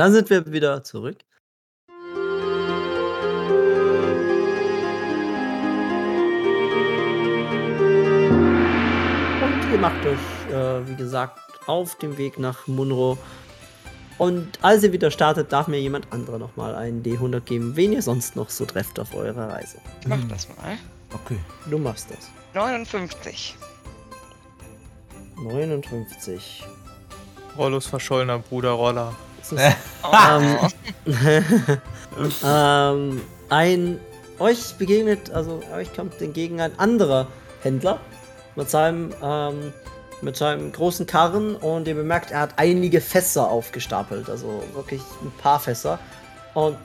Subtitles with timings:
[0.00, 1.18] Dann sind wir wieder zurück.
[1.86, 1.92] Und
[9.70, 10.16] ihr macht euch,
[10.50, 13.18] äh, wie gesagt, auf dem Weg nach Munro.
[14.16, 18.00] Und als ihr wieder startet, darf mir jemand anderer nochmal einen D100 geben, wen ihr
[18.00, 19.82] sonst noch so trefft auf eurer Reise.
[20.00, 20.78] Ich mach das mal.
[21.12, 21.38] Okay.
[21.68, 22.30] Du machst das.
[22.54, 23.54] 59.
[25.36, 26.64] 59.
[27.58, 29.14] Rollos verschollener Bruder Roller.
[29.52, 29.76] Ist,
[30.28, 30.58] ähm,
[32.44, 34.00] ähm, ein
[34.38, 37.26] euch begegnet, also euch kommt entgegen ein anderer
[37.62, 38.00] Händler
[38.56, 39.72] mit seinem ähm,
[40.22, 45.32] mit seinem großen Karren und ihr bemerkt, er hat einige Fässer aufgestapelt, also wirklich ein
[45.40, 45.98] paar Fässer.
[46.54, 46.76] Und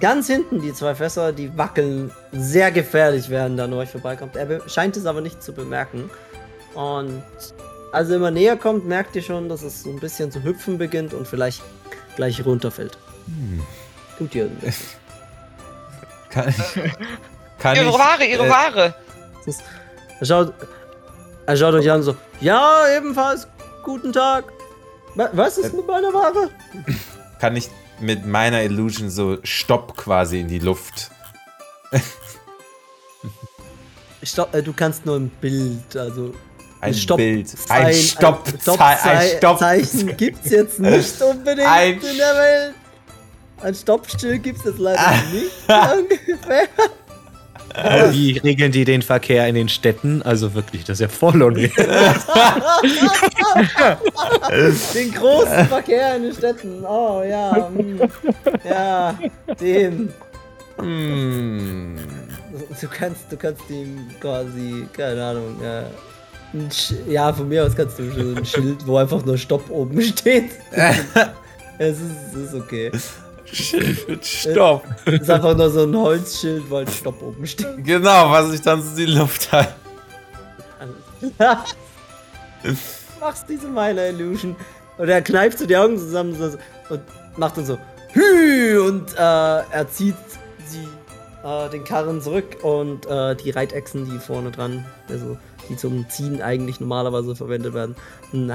[0.00, 4.36] ganz hinten die zwei Fässer, die wackeln sehr gefährlich, während er an euch vorbeikommt.
[4.36, 6.10] Er scheint es aber nicht zu bemerken.
[6.74, 7.22] Und
[7.92, 10.76] als er immer näher kommt, merkt ihr schon, dass es so ein bisschen zu hüpfen
[10.78, 11.62] beginnt und vielleicht
[12.18, 12.98] gleich runterfällt.
[13.26, 13.62] Hm.
[14.18, 14.50] Tut ihr?
[16.30, 16.56] Kann ich.
[17.60, 18.94] Kann Ihre ich, Ware, ihre äh, Ware.
[20.20, 20.52] Er schaut,
[21.46, 23.46] er schaut euch an so, ja, ebenfalls,
[23.84, 24.44] guten Tag.
[25.14, 25.76] Wa- Was ist Äh.
[25.76, 26.50] mit meiner Ware?
[27.40, 27.68] Kann ich
[28.00, 31.10] mit meiner Illusion so Stopp quasi in die Luft.
[34.24, 36.34] Stopp, äh, du kannst nur ein Bild, also
[36.80, 37.48] Ein Stopp- Bild.
[37.68, 38.46] Ein Stopp.
[38.46, 39.58] Ein Stoppzei- Stopp.
[39.58, 42.74] Zeichen gibt's jetzt nicht unbedingt Ein in der Welt.
[43.62, 45.14] Ein Stoppschild gibt's jetzt leider Ah.
[45.32, 45.50] nicht
[46.28, 46.68] ungefähr.
[48.12, 50.22] Wie regeln die den Verkehr in den Städten?
[50.22, 51.38] Also wirklich, das ist ja voll.
[54.94, 56.84] Den großen Verkehr in den Städten.
[56.84, 57.68] Oh ja.
[57.74, 58.00] hm.
[58.68, 59.14] Ja,
[59.60, 60.12] den.
[60.78, 61.98] Hm.
[62.80, 65.84] Du kannst, du kannst ihm quasi, keine Ahnung, ja.
[66.54, 69.68] Ein Sch- Ja, von mir aus kannst du schon ein Schild, wo einfach nur Stopp
[69.70, 70.50] oben steht.
[71.78, 72.02] es, ist,
[72.34, 72.90] es ist okay.
[74.22, 74.84] Stopp.
[75.06, 77.84] Es ist einfach nur so ein Holzschild, wo ein Stopp oben steht.
[77.84, 79.72] Genau, was ich dann so in die Luft halte.
[83.20, 84.54] Machst diese Minor Illusion.
[84.98, 86.58] Und er kneift so die Augen zusammen so-
[86.92, 87.00] und
[87.36, 87.78] macht dann so
[88.12, 88.78] Hü!
[88.80, 90.16] Und äh, er zieht
[90.66, 90.86] sie,
[91.46, 95.36] äh, den Karren zurück und äh, die Reitechsen, die vorne dran, also
[95.68, 97.94] die zum Ziehen eigentlich normalerweise verwendet werden,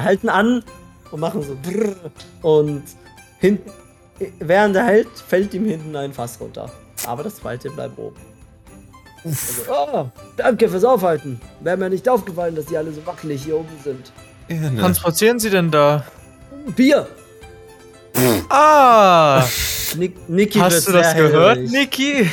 [0.03, 0.63] halten an
[1.11, 1.95] und machen so brrr,
[2.41, 2.83] und
[3.39, 3.69] hinten,
[4.39, 6.71] während er hält, fällt ihm hinten ein Fass runter.
[7.05, 8.15] Aber das zweite bleibt oben.
[9.25, 10.05] Also, oh,
[10.37, 11.39] danke fürs Aufhalten.
[11.61, 14.11] Wäre mir nicht aufgefallen, dass die alle so wackelig hier oben sind.
[14.47, 14.75] Irre.
[14.77, 16.05] Transportieren Sie denn da?
[16.75, 17.07] Bier!
[18.49, 19.45] Ah!
[19.95, 21.59] Nick, Niki Hast du das gehört.
[21.59, 22.29] Niki?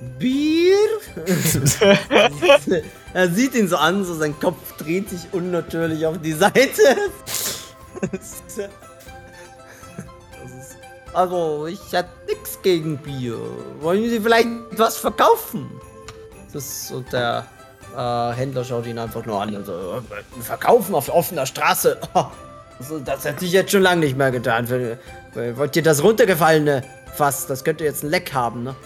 [0.00, 0.76] Bier?
[3.14, 6.82] er sieht ihn so an, so sein Kopf dreht sich unnatürlich auf die Seite.
[11.14, 13.38] Also, ich hätte nichts gegen Bier.
[13.80, 15.68] Wollen Sie vielleicht was verkaufen?
[16.52, 17.46] Das und der
[17.96, 21.98] äh, Händler schaut ihn einfach nur an und so, äh, verkaufen auf offener Straße.
[22.80, 24.68] Also, das hätte ich jetzt schon lange nicht mehr getan.
[25.34, 27.48] Wollt ihr das runtergefallene Fass?
[27.48, 28.76] Das könnte jetzt ein Leck haben, ne?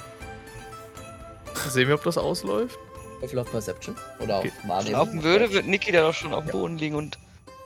[1.69, 2.79] Sehen wir, ob das ausläuft?
[3.21, 3.97] Würfel auf Perception?
[4.21, 4.53] Oder auf Okay.
[4.67, 4.93] Wahrnehmung?
[4.99, 7.19] Laufen würde, wird Niki da doch schon auf dem Boden liegen und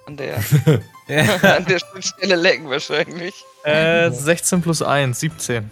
[0.07, 0.37] an der,
[1.09, 3.35] an der Schnittstelle lecken wahrscheinlich.
[3.65, 5.71] Äh, 16 plus 1, 17.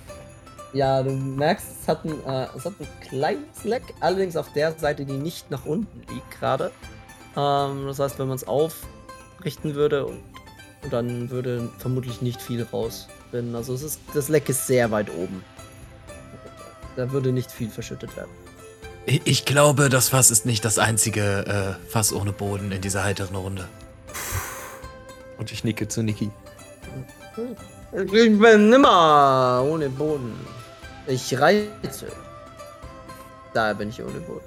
[0.73, 4.73] Ja, du merkst, es hat, ein, äh, es hat ein kleines Leck, allerdings auf der
[4.73, 6.73] Seite, die nicht nach unten liegt gerade.
[7.37, 10.21] Ähm, das heißt, wenn man es aufrichten würde, und,
[10.83, 13.55] und dann würde vermutlich nicht viel rausfinden.
[13.55, 15.45] Also es ist, das Leck ist sehr weit oben.
[16.97, 18.31] Da würde nicht viel verschüttet werden.
[19.07, 23.37] Ich glaube, das Fass ist nicht das einzige äh, Fass ohne Boden in dieser heiteren
[23.37, 23.69] Runde.
[25.37, 26.31] Und ich nicke zu Niki.
[27.93, 30.35] Ich bin nimmer ohne Boden.
[31.07, 31.69] Ich reite.
[33.53, 34.45] Daher bin ich ohne Boden.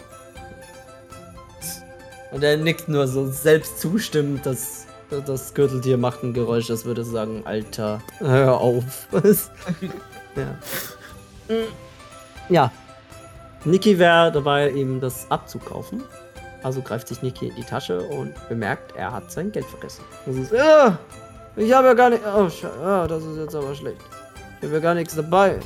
[2.31, 7.03] Und er nickt nur so selbst zustimmend, dass das Gürteltier macht ein Geräusch, das würde
[7.03, 9.07] sagen, Alter, hör auf.
[10.35, 10.57] ja.
[12.49, 12.71] ja.
[13.65, 16.03] Niki wäre dabei, ihm das abzukaufen.
[16.63, 20.03] Also greift sich Niki in die Tasche und bemerkt, er hat sein Geld vergessen.
[20.25, 20.97] Das ist, ja,
[21.55, 22.21] ich habe ja gar nicht.
[22.25, 23.97] Oh, Sche- ja, das ist jetzt aber schlecht.
[24.59, 25.59] Ich habe ja gar nichts dabei.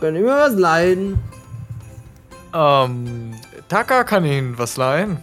[0.00, 1.18] Können ihr mir was leihen?
[2.54, 3.34] Ähm,
[3.68, 5.18] Taka kann Ihnen was leihen.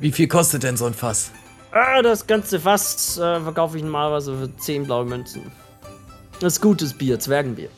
[0.00, 1.30] Wie viel kostet denn so ein Fass?
[1.72, 5.50] Ah, das ganze Fass äh, verkaufe ich normalerweise für 10 blaue Münzen.
[6.40, 7.68] Das ist gutes Bier, Zwergenbier.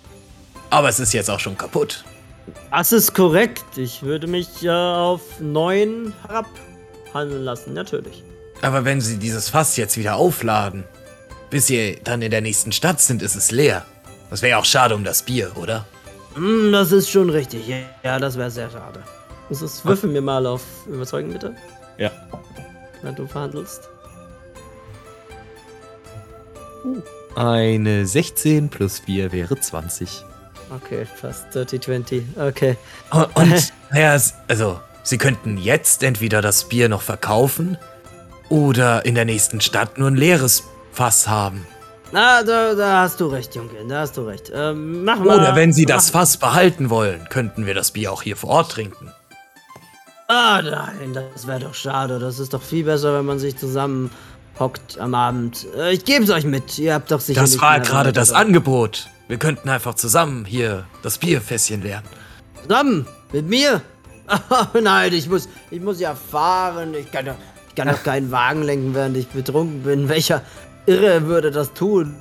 [0.71, 2.05] Aber es ist jetzt auch schon kaputt.
[2.71, 3.65] Das ist korrekt.
[3.77, 8.23] Ich würde mich äh, auf 9 herabhandeln lassen, natürlich.
[8.63, 10.85] Aber wenn Sie dieses Fass jetzt wieder aufladen,
[11.51, 13.85] bis ihr dann in der nächsten Stadt sind, ist es leer.
[14.31, 15.87] Das wäre ja auch schade um das Bier, oder?
[16.35, 17.69] Hm, das ist schon richtig.
[18.03, 19.03] Ja, das wäre sehr schade.
[19.49, 21.55] Das ist, würfel mir mal auf Überzeugen, bitte,
[21.97, 22.11] Ja.
[23.03, 23.89] wenn du verhandelst.
[27.35, 30.25] Eine 16 plus 4 wäre 20.
[30.75, 32.25] Okay, fast 30, 20.
[32.37, 32.77] Okay.
[33.11, 34.17] Und, und naja,
[34.49, 37.79] also, sie könnten jetzt entweder das Bier noch verkaufen
[38.49, 41.67] oder in der nächsten Stadt nur ein leeres Fass haben.
[42.13, 43.71] Na, da, da hast du recht, Junge.
[43.89, 44.51] Da hast du recht.
[44.55, 45.37] Ähm, mach mal.
[45.39, 48.51] Oder wenn sie mach- das Fass behalten wollen, könnten wir das Bier auch hier vor
[48.51, 49.13] Ort trinken.
[50.29, 52.19] Ah, nein, das wäre doch schade.
[52.19, 54.11] Das ist doch viel besser, wenn man sich zusammen
[54.59, 55.67] hockt am Abend.
[55.77, 56.79] Äh, ich geb's euch mit.
[56.79, 59.09] Ihr habt doch sicher Das war gerade das Angebot.
[59.29, 62.05] Wir könnten einfach zusammen hier das Bierfässchen leeren.
[62.63, 63.83] Zusammen mit mir?
[64.51, 66.93] Oh, nein, ich muss, ich muss ja fahren.
[66.93, 67.37] Ich kann doch,
[67.67, 70.11] ich kann doch keinen Wagen lenken, während ich betrunken bin.
[70.11, 70.43] Welcher
[70.85, 72.15] Irre würde das tun?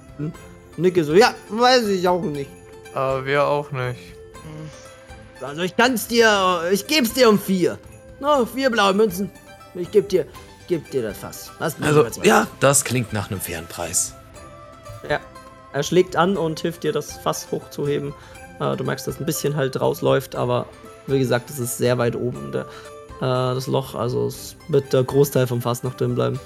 [0.78, 2.50] Nicke so, ja, weiß ich auch nicht.
[2.94, 4.00] Aber wir auch nicht.
[5.42, 7.78] Also ich kann's dir, ich geb's dir um vier.
[8.22, 9.30] No, vier blaue Münzen.
[9.76, 10.26] Ich geb dir,
[10.70, 11.52] geb dir das Fass.
[11.60, 14.14] Also, ja, das klingt nach einem fairen Preis.
[15.10, 15.20] Ja.
[15.74, 18.14] Er schlägt an und hilft dir, das Fass hochzuheben.
[18.60, 20.66] Äh, du merkst, dass ein bisschen halt rausläuft, aber
[21.08, 22.62] wie gesagt, es ist sehr weit oben, der,
[23.22, 23.96] äh, das Loch.
[23.96, 26.40] Also es wird der Großteil vom Fass noch drin bleiben.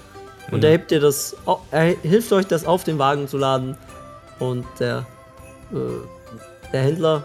[0.51, 3.77] Und er hebt dir das, au- er hilft euch, das auf den Wagen zu laden.
[4.39, 5.05] Und der,
[5.71, 5.75] äh,
[6.73, 7.23] der Händler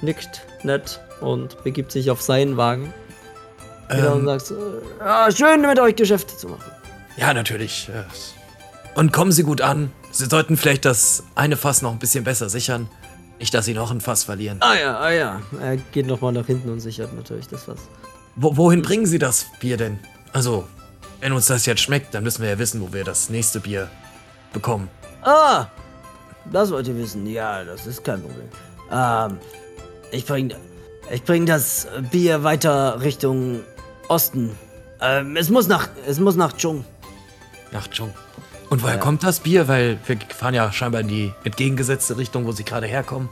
[0.00, 2.94] nickt nett und begibt sich auf seinen Wagen.
[3.90, 6.70] Wieder und Ähm, sagt, äh, ah, schön mit euch Geschäfte zu machen.
[7.16, 7.90] ja, natürlich.
[8.94, 9.90] Und kommen Sie gut an.
[10.12, 12.88] Sie sollten vielleicht das eine Fass noch ein bisschen besser sichern.
[13.40, 14.58] Nicht, dass Sie noch ein Fass verlieren.
[14.60, 15.40] Ah ja, ah ja.
[15.60, 17.80] Er geht nochmal nach hinten und sichert natürlich das Fass.
[18.36, 19.98] Wo, wohin bringen Sie das Bier denn?
[20.32, 20.68] Also,
[21.20, 23.88] wenn uns das jetzt schmeckt, dann müssen wir ja wissen, wo wir das nächste Bier
[24.52, 24.88] bekommen.
[25.22, 25.66] Ah,
[26.52, 27.26] das wollt ihr wissen.
[27.26, 28.48] Ja, das ist kein Problem.
[28.92, 29.38] Ähm,
[30.10, 30.52] ich bring,
[31.10, 33.60] ich bring das Bier weiter Richtung
[34.08, 34.50] Osten.
[35.00, 36.84] Ähm, es muss nach, es muss nach Chung.
[37.72, 38.12] Nach Chung.
[38.72, 39.00] Und woher Ja.
[39.00, 39.68] kommt das Bier?
[39.68, 43.28] Weil wir fahren ja scheinbar in die entgegengesetzte Richtung, wo Sie gerade herkommen.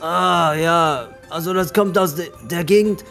[0.00, 1.08] Ah, ja.
[1.28, 3.04] Also das kommt aus de der Gegend.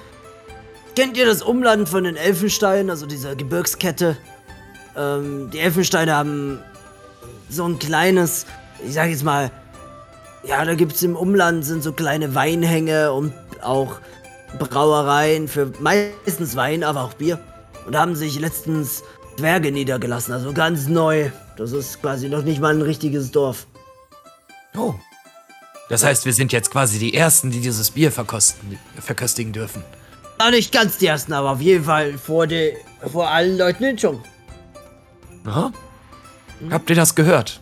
[0.96, 4.16] Kennt ihr das Umland von den Elfensteinen, also dieser Gebirgskette?
[4.96, 6.60] Ähm, die Elfensteine haben
[7.50, 8.46] so ein kleines,
[8.88, 9.52] ich sag jetzt mal,
[10.46, 13.98] ja, da gibt's im Umland sind so kleine Weinhänge und auch
[14.60, 17.38] Brauereien für meistens Wein, aber auch Bier.
[17.86, 19.04] Und da haben sich letztens
[19.38, 21.32] Zwerge niedergelassen, also ganz neu.
[21.58, 23.68] Das ist quasi noch nicht mal ein richtiges Dorf.
[24.76, 24.96] Oh.
[25.90, 29.84] Das heißt, wir sind jetzt quasi die Ersten, die dieses Bier verkosten, verköstigen dürfen.
[30.38, 32.76] Ah, nicht ganz die ersten, aber auf jeden Fall vor, de,
[33.12, 34.24] vor allen Leuten in Chung.
[35.46, 35.72] Aha.
[36.72, 37.62] Habt ihr das gehört?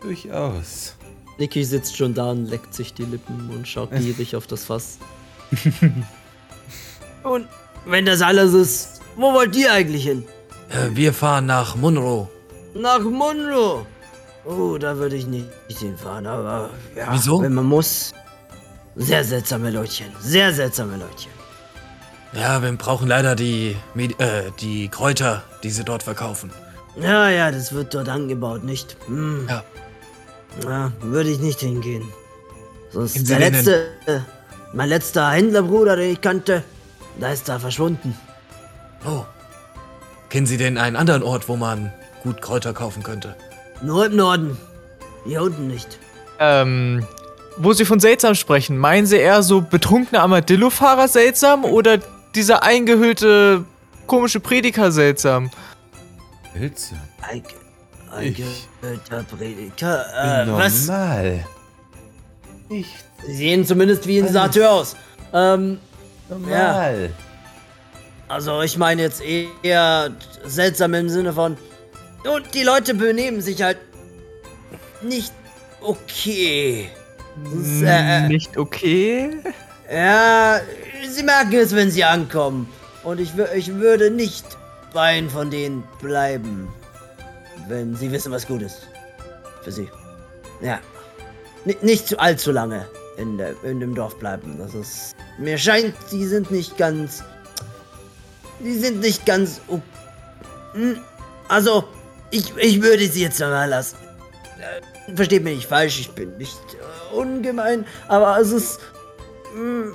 [0.00, 0.94] Durchaus.
[1.38, 4.98] Niki sitzt schon da und leckt sich die Lippen und schaut gierig auf das Fass.
[7.22, 7.46] und
[7.86, 10.24] wenn das alles ist, wo wollt ihr eigentlich hin?
[10.70, 12.30] Äh, wir fahren nach Munro.
[12.74, 13.86] Nach Munro.
[14.44, 17.42] Oh, da würde ich nicht hinfahren, aber ja, Wieso?
[17.42, 18.12] wenn man muss.
[18.96, 21.32] Sehr seltsame Leutchen, sehr seltsame Leutchen.
[22.32, 26.50] Ja, wir brauchen leider die, Medi äh, die Kräuter, die sie dort verkaufen.
[27.00, 28.96] Ja, ja, das wird dort angebaut, nicht?
[29.06, 29.46] Hm.
[29.48, 29.64] Ja.
[30.64, 32.04] Ja, würde ich nicht hingehen.
[32.92, 34.20] Sonst der letzte, äh,
[34.72, 36.64] mein letzter Händlerbruder, den ich kannte,
[37.18, 38.16] da ist da verschwunden.
[39.04, 39.24] Oh.
[40.30, 43.34] Kennen Sie denn einen anderen Ort, wo man gut Kräuter kaufen könnte?
[43.82, 44.56] Nur im Norden.
[45.24, 45.98] Hier unten nicht.
[46.38, 47.04] Ähm,
[47.56, 51.98] wo Sie von seltsam sprechen, meinen Sie eher so betrunkene Armadillo-Fahrer seltsam oder
[52.34, 53.64] dieser eingehüllte
[54.06, 55.50] komische Prediger seltsam?
[56.54, 56.94] Pilze.
[57.22, 57.42] Ein,
[58.22, 58.42] Ich
[58.82, 60.04] eingeölter Prediger.
[60.46, 60.86] Bin Äh, was?
[60.86, 61.44] normal.
[62.68, 62.86] Ich
[63.26, 64.96] Sie sehen zumindest wie ein Satyr aus.
[65.34, 65.78] Ähm,
[66.28, 67.10] normal.
[68.30, 70.10] Also ich meine jetzt eher
[70.44, 71.56] seltsam im Sinne von.
[72.24, 73.78] Und die Leute benehmen sich halt
[75.02, 75.32] nicht
[75.80, 76.90] okay.
[77.44, 79.38] Das ist, äh, Nicht okay?
[79.90, 80.60] Ja,
[81.08, 82.68] sie merken es, wenn sie ankommen.
[83.02, 84.44] Und ich, ich würde nicht
[84.92, 86.68] bei einem von denen bleiben,
[87.68, 88.88] wenn sie wissen, was gut ist.
[89.62, 89.88] Für sie.
[90.60, 90.78] Ja.
[91.64, 94.56] N nicht zu allzu lange in, der, in dem Dorf bleiben.
[94.58, 95.14] Das ist.
[95.38, 97.22] Mir scheint, sie sind nicht ganz.
[98.62, 99.60] Sie sind nicht ganz.
[100.72, 100.98] Hm,
[101.48, 101.84] Also,
[102.30, 103.96] ich, ich würde sie jetzt mal lassen.
[104.58, 108.80] Äh, Versteht mich nicht falsch, ich bin nicht äh, ungemein, aber es ist.
[109.54, 109.92] mh,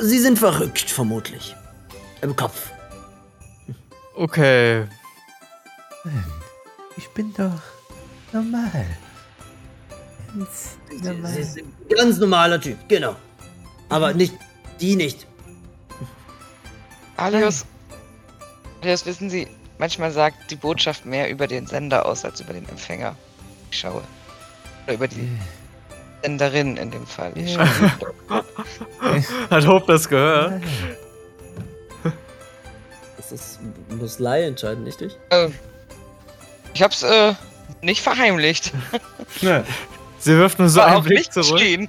[0.00, 1.54] Sie sind verrückt, vermutlich.
[2.22, 2.70] Im Kopf.
[4.14, 4.84] Okay.
[6.96, 7.60] Ich bin doch
[8.32, 8.86] normal.
[10.34, 13.16] Sie ist ein ganz normaler Typ, genau.
[13.88, 14.34] Aber nicht,
[14.80, 15.26] die nicht.
[17.16, 17.64] Alios,
[18.86, 22.68] Alios, wissen Sie, manchmal sagt die Botschaft mehr über den Sender aus als über den
[22.68, 23.16] Empfänger.
[23.72, 24.00] Ich schaue.
[24.84, 25.28] Oder über die
[26.22, 27.32] Senderin in dem Fall.
[27.34, 27.66] Ich schaue.
[29.50, 30.62] Hat Hope das gehört?
[33.16, 35.16] Das ist, muss Lai entscheiden, nicht ich?
[35.30, 35.48] Äh,
[36.74, 37.34] ich hab's äh,
[37.82, 38.72] nicht verheimlicht.
[39.40, 39.64] Ja.
[40.20, 41.58] Sie wirft nur so War einen auch Blick nicht zurück.
[41.58, 41.88] geschehen.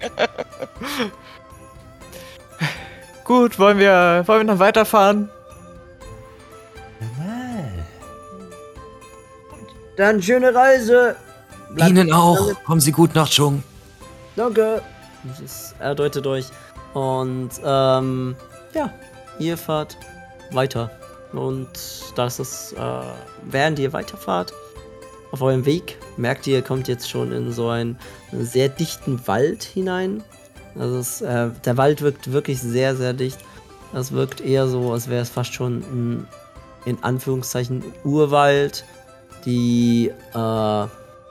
[3.23, 5.29] Gut, wollen wir, wollen wir noch weiterfahren?
[9.95, 11.15] Dann schöne Reise.
[11.73, 12.37] Bleibt Ihnen auch.
[12.37, 13.63] damit- Kommen Sie gut nach Chung.
[14.35, 14.81] Danke.
[15.39, 16.45] Das er deutet euch.
[16.93, 18.35] Und ähm,
[18.73, 18.93] ja,
[19.39, 19.97] ihr fahrt
[20.51, 20.91] weiter.
[21.33, 21.67] Und
[22.15, 22.79] das ist, äh,
[23.43, 24.53] während ihr weiterfahrt,
[25.31, 27.97] auf eurem Weg, merkt ihr, ihr kommt jetzt schon in so einen
[28.31, 30.23] sehr dichten Wald hinein.
[30.79, 33.39] Also es, äh, der Wald wirkt wirklich sehr, sehr dicht.
[33.93, 36.27] Es wirkt eher so, als wäre es fast schon ein,
[36.87, 38.85] in Anführungszeichen, Urwald.
[39.45, 40.85] Die, äh,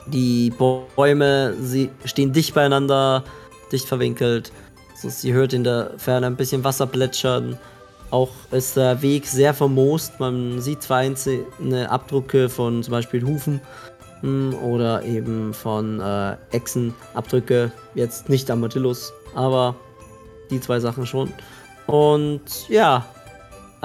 [0.07, 3.23] die Bäume, sie stehen dicht beieinander,
[3.71, 4.51] dicht verwinkelt.
[4.95, 7.57] So, sie hört in der Ferne ein bisschen Wasser plätschern.
[8.11, 10.19] Auch ist der Weg sehr vermoost.
[10.19, 13.59] Man sieht zwar einzelne Abdrücke von zum Beispiel Hufen
[14.21, 17.71] hm, oder eben von äh, Echsenabdrücke.
[17.95, 19.75] Jetzt nicht Armadillos, aber
[20.49, 21.33] die zwei Sachen schon.
[21.87, 23.05] Und ja,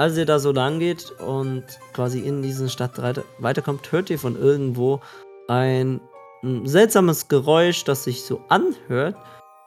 [0.03, 4.19] als ihr da so lang geht und quasi in diesen Stadt weiter- weiterkommt, hört ihr
[4.19, 4.99] von irgendwo
[5.47, 6.01] ein
[6.41, 9.15] mm, seltsames Geräusch, das sich so anhört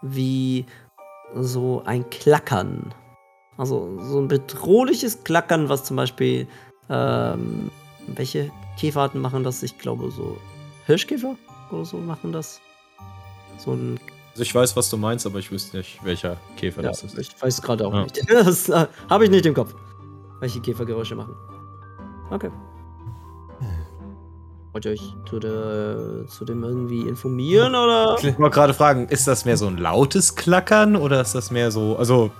[0.02, 0.66] wie
[1.34, 2.94] so ein Klackern.
[3.56, 6.46] Also so ein bedrohliches Klackern, was zum Beispiel
[6.90, 7.70] ähm,
[8.08, 9.62] welche Käferarten machen das?
[9.62, 10.36] Ich glaube so
[10.84, 11.34] Hirschkäfer
[11.72, 12.60] oder so machen das.
[13.58, 13.98] So ein
[14.32, 17.18] Also ich weiß, was du meinst, aber ich wüsste nicht, welcher Käfer ja, das ist.
[17.18, 18.02] ich weiß gerade auch Ja.
[18.02, 18.20] nicht.
[18.28, 19.74] Das äh, habe ich nicht im Kopf.
[20.40, 21.34] Welche Käfergeräusche machen.
[22.30, 22.50] Okay.
[24.72, 28.16] Wollt ihr euch zu, der, zu dem irgendwie informieren oder?
[28.20, 31.70] Ich wollte gerade fragen, ist das mehr so ein lautes Klackern oder ist das mehr
[31.70, 32.30] so, also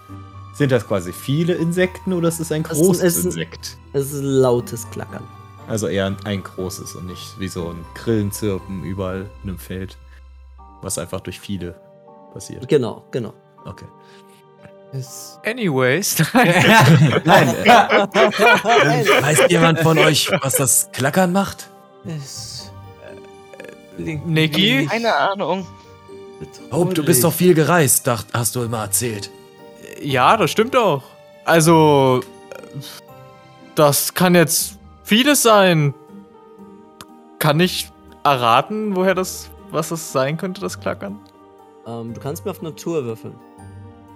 [0.53, 3.79] sind das quasi viele Insekten oder ist es ein ein- großes es ist ein- Insekt?
[3.95, 5.23] Es ist lautes Klackern.
[5.69, 9.97] Also eher ein, ein großes und nicht wie so ein Grillenzirpen überall in einem Feld,
[10.83, 11.81] was einfach durch viele
[12.35, 12.69] passiert.
[12.69, 13.33] Genau, genau.
[13.65, 13.87] Okay.
[14.93, 16.17] Es, Anyways.
[16.33, 17.67] nein, äh,
[19.23, 21.69] Weiß jemand von euch, was das Klackern macht?
[22.07, 22.71] es
[23.99, 24.87] äh, Niki?
[24.87, 25.67] Keine Ahnung.
[26.71, 29.31] Hope, du bist doch viel gereist, dacht, hast du immer erzählt.
[30.03, 31.03] ja, das stimmt auch.
[31.45, 32.21] Also,
[33.75, 35.95] das kann jetzt vieles sein.
[37.39, 37.91] Kann ich
[38.25, 41.19] erraten, woher das, was das sein könnte, das Klackern?
[41.87, 43.35] Ähm, du kannst mir auf Natur würfeln.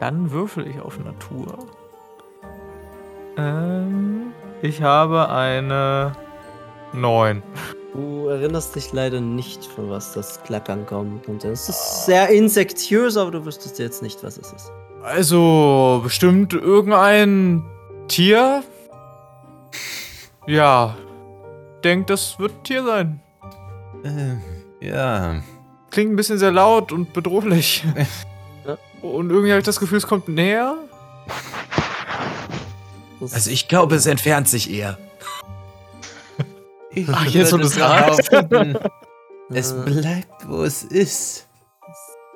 [0.01, 1.59] Dann würfel ich auf Natur.
[3.37, 6.13] Ähm, ich habe eine
[6.95, 7.43] 9.
[7.93, 11.49] Du erinnerst dich leider nicht, von was das Klackern kommen könnte.
[11.49, 14.73] Es ist sehr insektiös, aber du wüsstest jetzt nicht, was es ist.
[15.03, 17.65] Also, bestimmt irgendein
[18.09, 18.63] Tier?
[20.47, 20.97] Ja.
[21.85, 23.21] Denk, das wird ein Tier sein.
[24.05, 24.41] Ähm,
[24.81, 25.43] ja.
[25.91, 27.85] Klingt ein bisschen sehr laut und bedrohlich.
[29.03, 30.77] Und irgendwie habe ich das Gefühl, es kommt näher.
[33.21, 34.99] Das Also ich glaube, es entfernt sich eher.
[36.93, 38.31] Ich Ach, jetzt, du's sagst.
[38.31, 38.77] behaupten,
[39.53, 41.47] Es bleibt, wo es ist.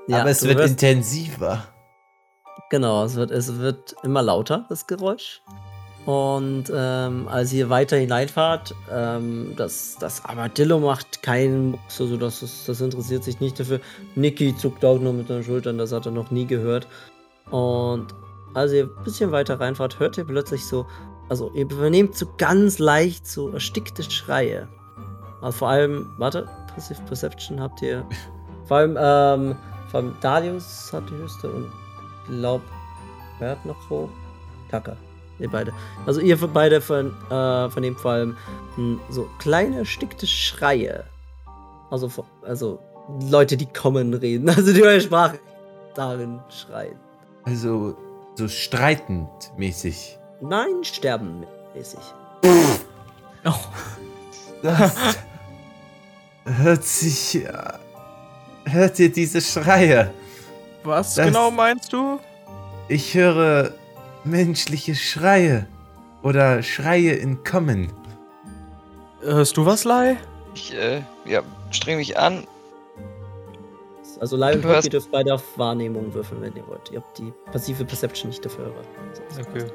[0.08, 1.66] ja, aber es wird intensiver.
[2.70, 5.42] Genau, es wird, es wird immer lauter, das Geräusch.
[6.06, 12.42] Und ähm, als ihr weiter hineinfahrt, ähm, das, das Armadillo macht keinen Mucks, also das,
[12.42, 13.80] ist, das interessiert sich nicht dafür.
[14.14, 16.86] Niki zuckt auch nur mit den Schultern, das hat er noch nie gehört.
[17.50, 18.08] Und
[18.52, 20.86] als ihr ein bisschen weiter reinfahrt, hört ihr plötzlich so,
[21.30, 24.68] also ihr übernehmt so ganz leicht so erstickte Schreie.
[25.40, 28.04] Also vor allem, warte, Passive Perception habt ihr.
[28.66, 29.56] Vor allem, ähm,
[29.90, 31.70] vor allem Darius hat die höchste und
[32.26, 32.62] glaub,
[33.38, 34.08] wer hat noch wo?
[34.70, 34.96] Kacke.
[35.38, 35.72] Ihr beide.
[36.06, 38.36] Also ihr beide von, äh, vernehmt vor allem
[38.76, 41.04] mh, so kleine erstickte Schreie.
[41.90, 42.10] Also,
[42.42, 42.78] also
[43.30, 44.48] Leute, die kommen reden.
[44.56, 45.38] Also die eure Sprache
[45.94, 46.96] darin schreien.
[47.44, 47.96] Also,
[48.36, 50.18] so streitend mäßig.
[50.40, 52.00] Nein, sterben mäßig.
[54.62, 54.94] Das
[56.44, 57.44] hört sich.
[58.66, 60.10] Hört ihr diese Schreie?
[60.84, 62.18] Was Das- genau meinst du?
[62.88, 63.72] Ich höre
[64.24, 65.66] menschliche Schreie.
[66.22, 67.92] Oder Schreie in Kommen.
[69.20, 70.16] Hörst du was, Lai?
[70.54, 72.46] Ich, äh, ja, streng mich an.
[74.20, 76.90] Also Lai und Hoki dürft beide auf Wahrnehmung würfeln, wenn ihr wollt.
[76.90, 78.72] Ihr habt die passive Perception nicht dafür.
[79.38, 79.66] Okay.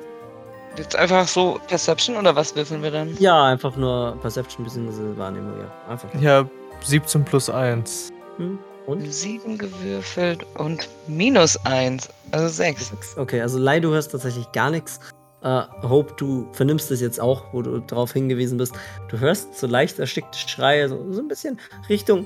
[0.77, 3.15] Jetzt einfach so Perception oder was würfeln wir dann?
[3.19, 5.17] ja, einfach nur Perception bzw.
[5.17, 5.91] Wahrnehmung, ja.
[5.91, 6.09] Einfach.
[6.13, 6.49] Habe
[6.83, 8.13] 17 plus 1.
[8.37, 8.57] Hm?
[8.89, 9.13] Und?
[9.13, 12.91] Sieben gewürfelt und minus eins, also sechs.
[13.17, 14.99] Okay, also Lai, du hörst tatsächlich gar nichts.
[15.43, 18.73] Äh, Hope, du vernimmst es jetzt auch, wo du darauf hingewiesen bist.
[19.09, 22.25] Du hörst so leicht erstickte Schreie, so, so ein bisschen Richtung.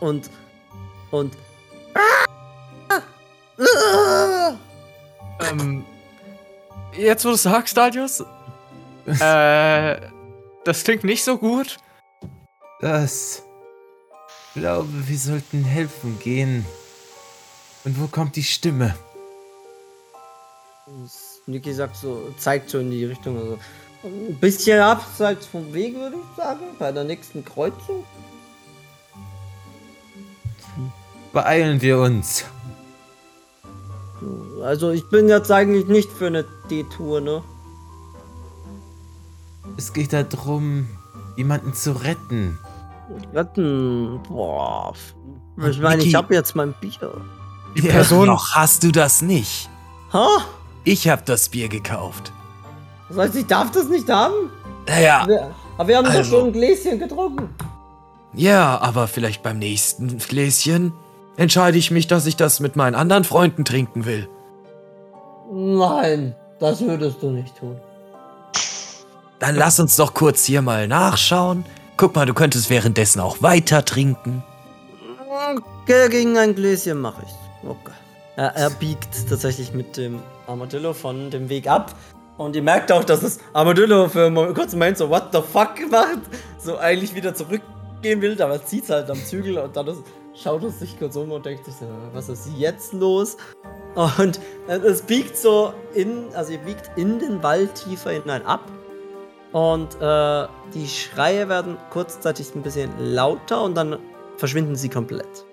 [0.00, 0.30] Und.
[1.10, 1.36] Und.
[5.50, 5.84] Ähm,
[6.96, 8.24] jetzt, wo du sagst, Dalius,
[9.20, 10.00] äh,
[10.64, 11.76] das klingt nicht so gut.
[12.80, 13.42] Das.
[14.58, 16.66] Ich glaube, wir sollten helfen gehen.
[17.84, 18.96] Und wo kommt die Stimme?
[21.46, 23.38] Niki sagt so, zeigt so in die Richtung.
[23.38, 23.58] Also,
[24.02, 26.64] ein bisschen abseits vom Weg, würde ich sagen.
[26.76, 28.02] Bei der nächsten Kreuzung.
[31.32, 32.44] Beeilen wir uns.
[34.64, 37.44] Also, ich bin jetzt eigentlich nicht für eine Detour, ne?
[39.76, 40.88] Es geht darum,
[41.36, 42.58] jemanden zu retten.
[43.34, 44.20] Retten.
[44.28, 44.92] Boah.
[45.68, 46.12] Ich meine, ich Niki.
[46.12, 46.92] habe jetzt mein Bier.
[47.76, 48.26] Die Person-.
[48.26, 49.68] Noch hast du das nicht.
[50.12, 50.26] Ha?
[50.84, 52.32] Ich habe das Bier gekauft.
[53.08, 54.50] Das heißt, ich darf das nicht haben?
[54.86, 56.38] Naja, Wir, aber wir haben doch Also.
[56.38, 57.48] schon ein Gläschen getrunken.
[58.34, 60.92] ja, aber vielleicht beim nächsten Gläschen
[61.36, 64.28] entscheide ich mich, dass ich das mit meinen anderen Freunden trinken will.
[65.52, 67.78] Nein, das würdest du nicht tun.
[69.38, 71.64] Dann lass uns doch kurz hier mal nachschauen.
[71.98, 74.44] Guck mal, du könntest währenddessen auch weiter trinken.
[75.82, 77.68] Okay, gegen ein Gläschen mache ich.
[77.68, 77.90] Okay.
[78.36, 81.92] Er, er biegt tatsächlich mit dem Armadillo von dem Weg ab.
[82.36, 85.90] Und ihr merkt auch, dass das Armadillo für einen kurzen Moment so, what the fuck
[85.90, 86.20] macht.
[86.60, 90.04] So eigentlich wieder zurückgehen will, aber zieht es halt am Zügel und dann ist,
[90.40, 93.36] schaut es sich kurz um und denkt sich so, was ist jetzt los?
[93.96, 98.60] Und es biegt so in, also ihr biegt in den Wald tiefer hinein ab.
[99.52, 103.98] Und äh, die Schreie werden kurzzeitig ein bisschen lauter und dann
[104.36, 105.44] verschwinden sie komplett.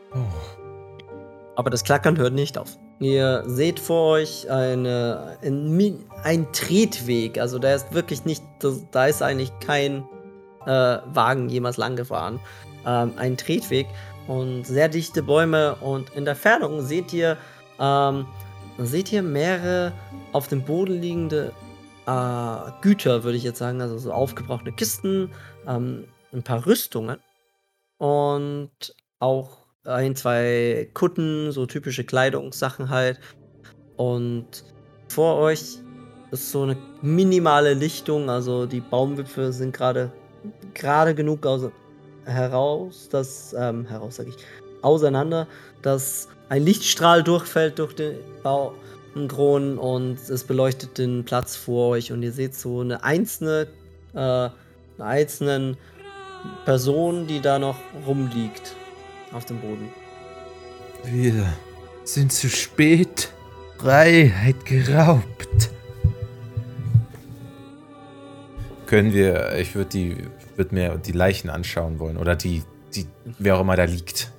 [1.55, 2.77] Aber das Klackern hört nicht auf.
[2.99, 7.37] Ihr seht vor euch eine, ein, ein Tretweg.
[7.37, 8.43] Also da ist wirklich nicht,
[8.91, 10.05] da ist eigentlich kein
[10.65, 12.39] äh, Wagen jemals lang gefahren.
[12.85, 13.87] Ähm, ein Tretweg
[14.27, 17.37] und sehr dichte Bäume und in der Fernung seht ihr,
[17.79, 18.25] ähm,
[18.77, 19.91] seht ihr mehrere
[20.31, 21.51] auf dem Boden liegende
[22.05, 25.31] äh, Güter, würde ich jetzt sagen, also so aufgebrauchte Kisten,
[25.67, 27.19] ähm, ein paar Rüstungen
[27.97, 28.71] und
[29.19, 33.19] auch ein, zwei Kutten, so typische Kleidungssachen halt.
[33.97, 34.63] Und
[35.07, 35.79] vor euch
[36.31, 40.11] ist so eine minimale Lichtung, also die Baumwipfel sind gerade
[40.73, 41.69] gerade genug aus,
[42.25, 44.37] heraus, dass ähm, heraus sage ich
[44.81, 45.47] auseinander,
[45.81, 48.17] dass ein Lichtstrahl durchfällt durch den
[49.15, 53.67] Baumkronen und es beleuchtet den Platz vor euch und ihr seht so eine einzelne
[54.13, 54.51] äh, eine
[54.99, 55.77] einzelnen
[56.65, 58.75] Person, die da noch rumliegt
[59.33, 59.89] auf dem Boden.
[61.03, 61.45] Wir
[62.03, 63.31] sind zu spät.
[63.77, 65.69] Freiheit geraubt.
[68.85, 70.17] Können wir, ich würde die,
[70.55, 72.63] würde mir die Leichen anschauen wollen oder die,
[72.95, 73.05] die,
[73.37, 74.31] wer auch immer da liegt.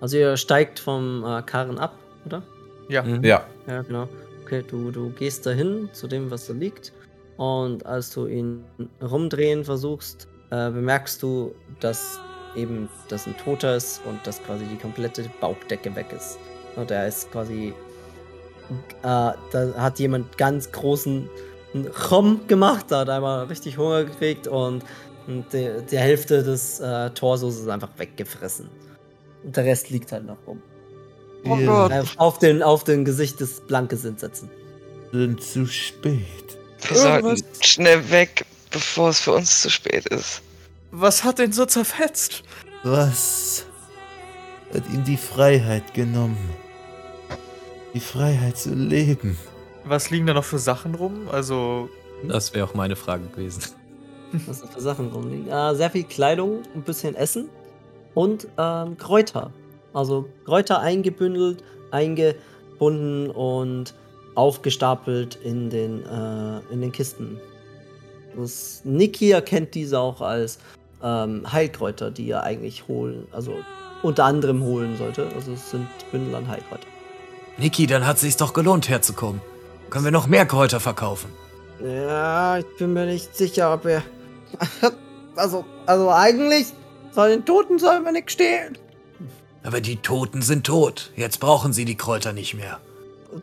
[0.00, 2.42] Also ihr steigt vom äh, Karren ab, oder?
[2.88, 3.02] Ja.
[3.02, 3.24] Mhm.
[3.24, 4.08] Ja, Ja, genau.
[4.44, 6.92] Okay, du, du gehst dahin zu dem, was da liegt.
[7.36, 8.64] Und als du ihn
[9.02, 12.20] rumdrehen versuchst, äh, bemerkst du, dass
[12.54, 16.38] eben das ein Toter ist und dass quasi die komplette Bauchdecke weg ist.
[16.76, 17.74] Und er ist quasi.
[19.02, 21.28] Äh, da hat jemand ganz großen
[22.08, 24.82] Chom gemacht, da hat einmal richtig Hunger gekriegt und,
[25.26, 28.68] und die, die Hälfte des äh, Torsos ist einfach weggefressen.
[29.44, 30.62] Und der Rest liegt halt noch rum.
[31.44, 31.92] Oh Gott.
[32.16, 34.50] Auf den, auf den Gesicht des Blankes setzen.
[35.12, 36.24] sind zu spät.
[36.88, 40.42] Wir sollten schnell weg, bevor es für uns zu spät ist.
[40.90, 42.42] Was hat den so zerfetzt?
[42.84, 43.64] Was
[44.74, 46.38] hat ihm die Freiheit genommen?
[47.94, 49.38] Die Freiheit zu leben.
[49.84, 51.28] Was liegen da noch für Sachen rum?
[51.30, 51.88] Also,
[52.28, 53.62] Das wäre auch meine Frage gewesen.
[54.46, 55.48] Was da für Sachen rumliegen?
[55.48, 57.48] Äh, sehr viel Kleidung, ein bisschen Essen
[58.14, 59.52] und ähm, Kräuter.
[59.96, 63.94] Also Kräuter eingebündelt, eingebunden und
[64.34, 67.40] aufgestapelt in den, äh, in den Kisten.
[68.36, 70.58] Das, Niki erkennt diese auch als
[71.02, 73.54] ähm, Heilkräuter, die er eigentlich holen, also
[74.02, 75.28] unter anderem holen sollte.
[75.34, 76.86] Also es sind Bündel an Heilkräuter.
[77.56, 79.40] Niki, dann hat sich's doch gelohnt herzukommen.
[79.88, 81.30] Können wir noch mehr Kräuter verkaufen?
[81.82, 84.02] Ja, ich bin mir nicht sicher, ob er.
[85.38, 86.72] Also, also eigentlich
[87.12, 88.78] soll den Toten soll man nicht stehlen.
[89.66, 91.10] Aber die Toten sind tot.
[91.16, 92.80] Jetzt brauchen sie die Kräuter nicht mehr.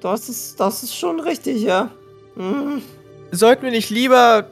[0.01, 1.91] Das ist, das ist schon richtig, ja.
[2.35, 2.81] Mhm.
[3.31, 4.47] Sollten wir nicht lieber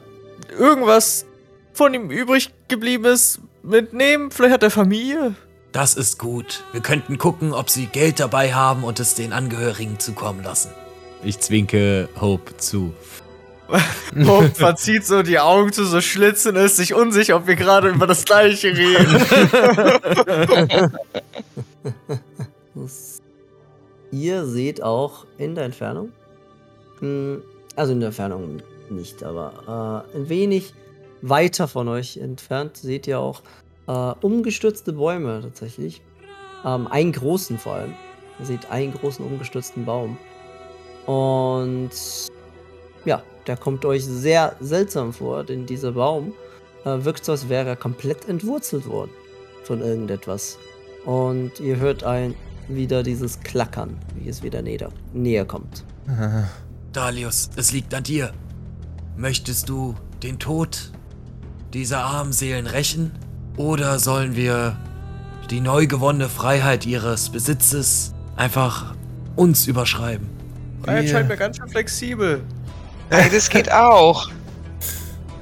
[0.50, 1.24] irgendwas
[1.72, 4.30] von ihm übrig gebliebenes mitnehmen?
[4.30, 5.34] Vielleicht hat er Familie.
[5.72, 6.62] Das ist gut.
[6.72, 10.70] Wir könnten gucken, ob sie Geld dabei haben und es den Angehörigen zukommen lassen.
[11.24, 12.92] Ich zwinke Hope zu.
[14.26, 18.06] Hope verzieht so die Augen zu so Schlitzen, ist sich unsicher, ob wir gerade über
[18.06, 19.26] das gleiche reden.
[24.10, 26.12] Ihr seht auch in der Entfernung,
[27.00, 27.38] mh,
[27.76, 30.74] also in der Entfernung nicht, aber äh, ein wenig
[31.22, 33.42] weiter von euch entfernt seht ihr auch
[33.86, 36.02] äh, umgestürzte Bäume tatsächlich.
[36.64, 37.94] Ähm, einen großen vor allem.
[38.38, 40.18] Ihr seht einen großen umgestürzten Baum.
[41.06, 41.90] Und
[43.04, 46.32] ja, der kommt euch sehr seltsam vor, denn dieser Baum
[46.84, 49.10] äh, wirkt so, als wäre er komplett entwurzelt worden
[49.64, 50.58] von irgendetwas.
[51.04, 52.34] Und ihr hört ein
[52.68, 55.84] wieder dieses Klackern, wie es wieder näher, näher kommt.
[56.92, 58.32] Dalius, es liegt an dir.
[59.16, 60.92] Möchtest du den Tod
[61.72, 63.12] dieser armen Seelen rächen?
[63.56, 64.76] Oder sollen wir
[65.50, 68.94] die neu gewonnene Freiheit ihres Besitzes einfach
[69.36, 70.28] uns überschreiben?
[70.86, 72.42] Er Wir- scheint mir ganz schön flexibel.
[73.12, 74.30] Beides geht auch.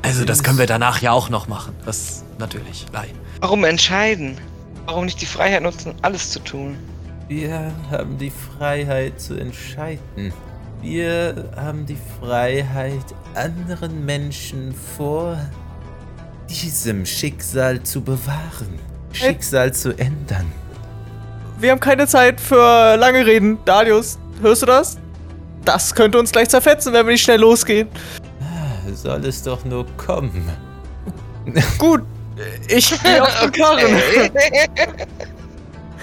[0.03, 1.73] Also, das können wir danach ja auch noch machen.
[1.87, 2.87] Das natürlich.
[2.93, 3.11] Nein.
[3.39, 4.37] Warum entscheiden?
[4.87, 6.77] Warum nicht die Freiheit nutzen, alles zu tun?
[7.29, 10.33] Wir haben die Freiheit zu entscheiden.
[10.83, 13.05] Wir haben die Freiheit,
[13.37, 15.39] anderen Menschen vor
[16.49, 18.81] diesem Schicksal zu bewahren.
[19.13, 20.51] Schicksal zu ändern.
[21.61, 23.59] Wir haben keine Zeit für lange Reden.
[23.65, 24.99] Darius, hörst du das?
[25.65, 27.89] Das könnte uns gleich zerfetzen, wenn wir nicht schnell losgehen.
[28.95, 30.49] Soll es doch nur kommen.
[31.79, 32.03] Gut,
[32.69, 33.97] ich gehe auf den Karren.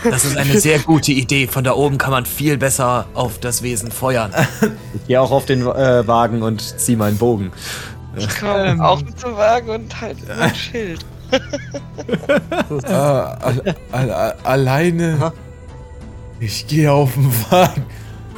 [0.04, 1.48] Das ist eine sehr gute Idee.
[1.48, 4.32] Von da oben kann man viel besser auf das Wesen feuern.
[4.93, 7.52] Ich gehe auch auf den äh, Wagen und zieh meinen Bogen.
[8.15, 8.80] Ich komme Ähm.
[8.80, 11.04] auf zum Wagen und halt mein Schild.
[12.88, 15.34] Ah, al al al alleine.
[16.39, 17.84] Ich gehe auf den Wagen.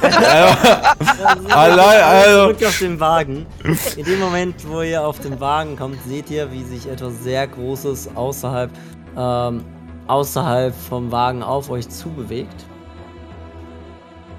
[1.50, 3.46] Allein, also- Zurück auf den Wagen.
[3.96, 7.46] In dem Moment, wo ihr auf den Wagen kommt, seht ihr, wie sich etwas sehr
[7.46, 8.70] Großes außerhalb,
[9.16, 9.64] ähm,
[10.06, 12.64] außerhalb vom Wagen auf euch zubewegt.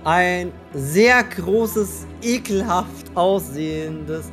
[0.03, 4.29] Ein sehr großes, ekelhaft aussehendes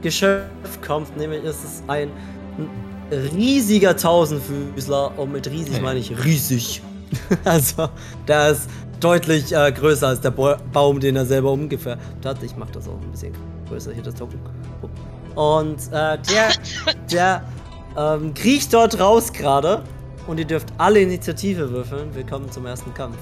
[0.00, 2.10] Geschöpf kommt, nämlich ist es ein
[3.10, 6.80] riesiger Tausendfüßler und mit riesig meine ich riesig.
[7.44, 7.88] also,
[8.26, 8.68] der ist
[9.00, 12.42] deutlich äh, größer als der Bo Baum, den er selber umgefärbt hat.
[12.42, 13.32] Ich mach das auch ein bisschen
[13.68, 14.40] größer hier, das Token.
[15.34, 16.50] Und äh, der,
[17.10, 17.42] der
[17.96, 19.82] ähm, kriecht dort raus gerade.
[20.26, 22.14] Und ihr dürft alle Initiative würfeln.
[22.14, 23.16] Willkommen zum ersten Kampf.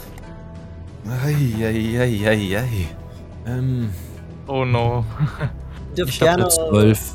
[1.24, 2.88] Eieieiei.
[3.46, 3.90] Ähm,
[4.50, 5.04] Oh no.
[5.94, 6.48] Dürft Ich habe gerne.
[6.48, 7.14] zwölf.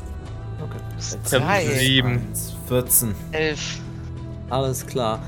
[0.62, 0.78] Okay.
[1.24, 1.66] Zwei.
[1.66, 2.22] Sieben.
[2.68, 3.12] 14.
[3.32, 3.80] Elf.
[4.50, 5.18] Alles klar.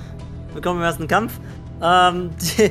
[0.53, 1.41] Willkommen im ersten Kampf.
[1.83, 2.71] Ähm, die,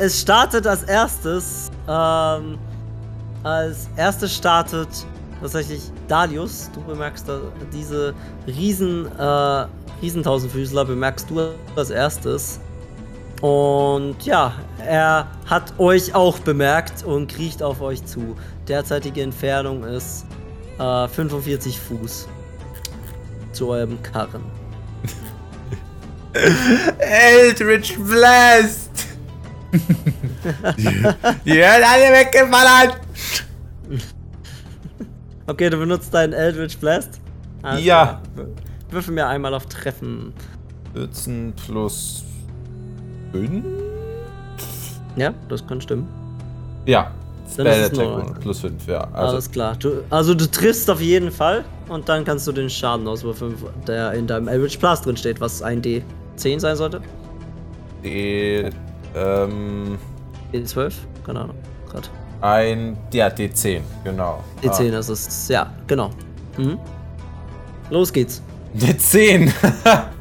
[0.00, 1.70] es startet als erstes.
[1.86, 2.58] Ähm,
[3.42, 4.88] als erstes startet
[5.40, 6.70] tatsächlich Dalius.
[6.74, 7.40] Du bemerkst da
[7.72, 8.14] diese
[8.46, 9.66] riesen, äh,
[10.02, 12.60] Riesentausendfüßler, bemerkst du als erstes.
[13.42, 18.36] Und ja, er hat euch auch bemerkt und kriecht auf euch zu.
[18.68, 20.24] Derzeitige Entfernung ist
[20.78, 22.28] äh, 45 Fuß
[23.52, 24.44] zu eurem Karren.
[26.98, 29.09] Eldritch Blast!
[29.72, 33.00] Die werden alle weggeballert!
[35.46, 37.20] Okay, du benutzt deinen Eldritch Blast?
[37.62, 38.20] Alles Ja.
[38.90, 40.32] Würfel mir einmal auf Treffen.
[40.94, 42.24] 14 plus
[43.32, 43.64] 5?
[45.16, 46.08] Ja, das kann stimmen.
[46.86, 47.12] Ja.
[47.52, 49.00] Spell Attack plus 5, ja.
[49.12, 49.76] Also, Alles klar.
[49.76, 53.56] Du, also du triffst auf jeden Fall und dann kannst du den Schaden auswürfeln,
[53.86, 57.00] der in deinem Eldritch Blast drin steht, was ein D10 sein sollte.
[58.04, 58.70] D,
[59.14, 59.98] ähm,
[60.52, 60.92] D12?
[61.24, 61.56] Keine Ahnung.
[61.90, 62.08] Gerade.
[62.40, 64.44] ein, ja, D10, genau.
[64.62, 65.48] D10 ist es.
[65.48, 66.10] Ja, genau.
[66.56, 66.78] Mhm.
[67.90, 68.42] Los geht's.
[68.74, 69.52] Ah, D10!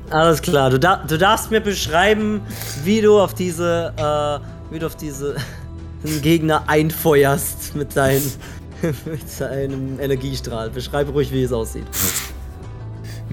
[0.10, 0.71] Alles klar.
[0.71, 2.41] Du, da, du darfst mir beschreiben,
[2.84, 5.36] wie du auf diese, äh, wie du auf diese
[6.21, 8.21] Gegner einfeuerst mit, dein,
[8.82, 10.71] mit deinem Energiestrahl.
[10.71, 11.86] Beschreibe ruhig, wie es aussieht.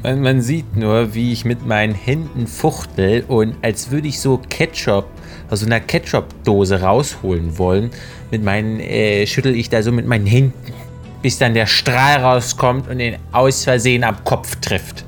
[0.03, 4.39] Man, man sieht nur, wie ich mit meinen Händen fuchtel und als würde ich so
[4.51, 5.07] Ketchup
[5.51, 7.91] aus so einer Ketchup-Dose rausholen wollen.
[8.31, 10.73] Mit meinen, äh, schüttel ich da so mit meinen Händen,
[11.23, 15.05] bis dann der Strahl rauskommt und ihn aus Versehen am Kopf trifft.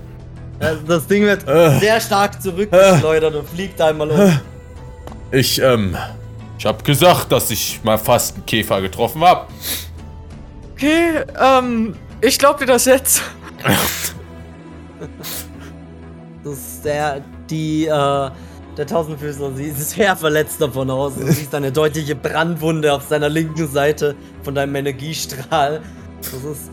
[0.61, 1.45] Also das Ding wird
[1.81, 4.41] sehr stark zurückgeschleudert und fliegt einmal um.
[5.31, 5.97] Ich, ähm,
[6.59, 9.49] ich hab gesagt, dass ich mal fast einen Käfer getroffen hab.
[10.73, 13.23] Okay, ähm, ich glaub dir das jetzt.
[16.45, 17.21] Das ist der,
[17.51, 18.31] die, äh,
[18.79, 21.17] der Tausendfüßler sie ist schwer verletzt davon aus.
[21.17, 24.15] Du siehst eine deutliche Brandwunde auf seiner linken Seite
[24.45, 25.83] von deinem Energiestrahl.
[26.23, 26.71] Das ist,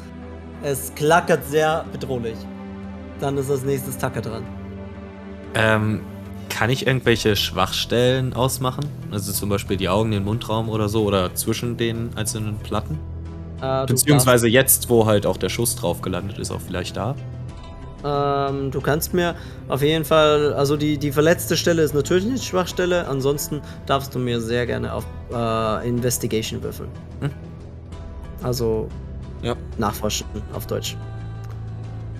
[0.63, 2.37] es klackert sehr bedrohlich.
[3.19, 4.43] Dann ist als nächstes Tacker dran.
[5.55, 6.01] Ähm,
[6.49, 8.85] kann ich irgendwelche Schwachstellen ausmachen?
[9.09, 12.99] Also zum Beispiel die Augen, den Mundraum oder so oder zwischen den einzelnen Platten?
[13.61, 17.15] Äh, Beziehungsweise jetzt, wo halt auch der Schuss drauf gelandet ist, auch vielleicht da.
[18.05, 19.33] Ähm, du kannst mir
[19.67, 24.19] auf jeden Fall, also die, die verletzte Stelle ist natürlich eine Schwachstelle, ansonsten darfst du
[24.19, 26.89] mir sehr gerne auf äh, Investigation würfeln.
[27.21, 27.31] Hm.
[28.43, 28.87] Also
[29.41, 29.55] Ja.
[29.79, 30.95] nachforschen auf Deutsch.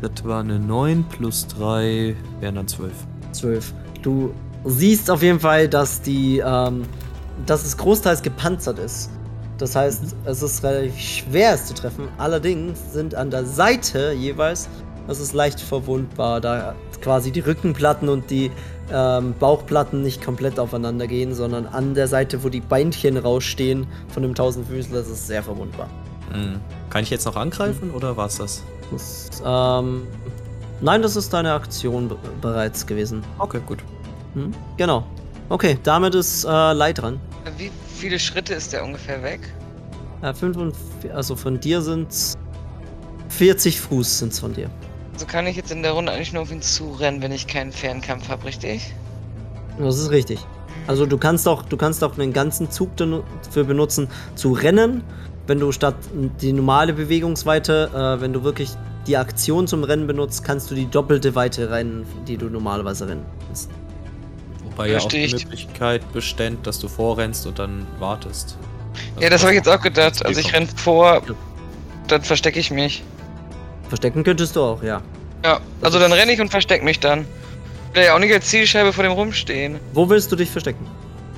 [0.01, 2.91] Das war eine 9 plus 3 wären dann 12.
[3.31, 3.73] 12.
[4.01, 4.33] Du
[4.65, 6.83] siehst auf jeden Fall, dass die, ähm,
[7.45, 9.11] dass es großteils gepanzert ist.
[9.57, 12.09] Das heißt, es ist relativ schwer, es zu treffen.
[12.17, 14.67] Allerdings sind an der Seite jeweils,
[15.07, 18.51] das ist leicht verwundbar, da quasi die Rückenplatten und die
[18.91, 24.23] ähm, Bauchplatten nicht komplett aufeinander gehen, sondern an der Seite, wo die Beinchen rausstehen von
[24.23, 25.89] dem Tausendfüßler, ist es sehr verwundbar.
[26.33, 26.59] Mhm.
[26.89, 28.63] Kann ich jetzt noch angreifen oder war's das?
[28.91, 30.07] Das, ähm,
[30.81, 33.23] nein, das ist deine Aktion be bereits gewesen.
[33.39, 33.79] Okay, gut.
[34.33, 34.51] Hm?
[34.77, 35.05] Genau.
[35.49, 37.19] Okay, damit ist äh, Leid dran.
[37.57, 39.41] Wie viele Schritte ist der ungefähr weg?
[40.21, 42.35] Äh, 45, also von dir sind's
[43.29, 44.69] 40 Fuß sind's von dir.
[45.15, 47.71] Also kann ich jetzt in der Runde eigentlich nur auf ihn zurennen, wenn ich keinen
[47.71, 48.93] Fernkampf habe, richtig?
[49.79, 50.39] Das ist richtig.
[50.87, 55.05] Also du kannst auch, du kannst auch einen ganzen Zug dafür benutzen, zu rennen.
[55.47, 55.95] Wenn du statt
[56.41, 58.71] die normale Bewegungsweite, äh, wenn du wirklich
[59.07, 63.25] die Aktion zum Rennen benutzt, kannst du die doppelte Weite rennen, die du normalerweise rennen
[63.47, 63.69] kannst.
[64.65, 65.31] Wobei ja auch die ich.
[65.31, 68.57] Möglichkeit bestand, dass du vorrennst und dann wartest.
[69.21, 70.25] Ja, das habe ich jetzt auch gedacht.
[70.25, 71.21] Also ich renn vor,
[72.09, 73.01] dann verstecke ich mich.
[73.89, 75.01] Verstecken könntest du auch, ja.
[75.43, 77.25] Ja, also dann renne ich und verstecke mich dann.
[77.91, 79.79] Ich will ja auch nicht als Zielscheibe vor dem rumstehen.
[79.93, 80.85] Wo willst du dich verstecken?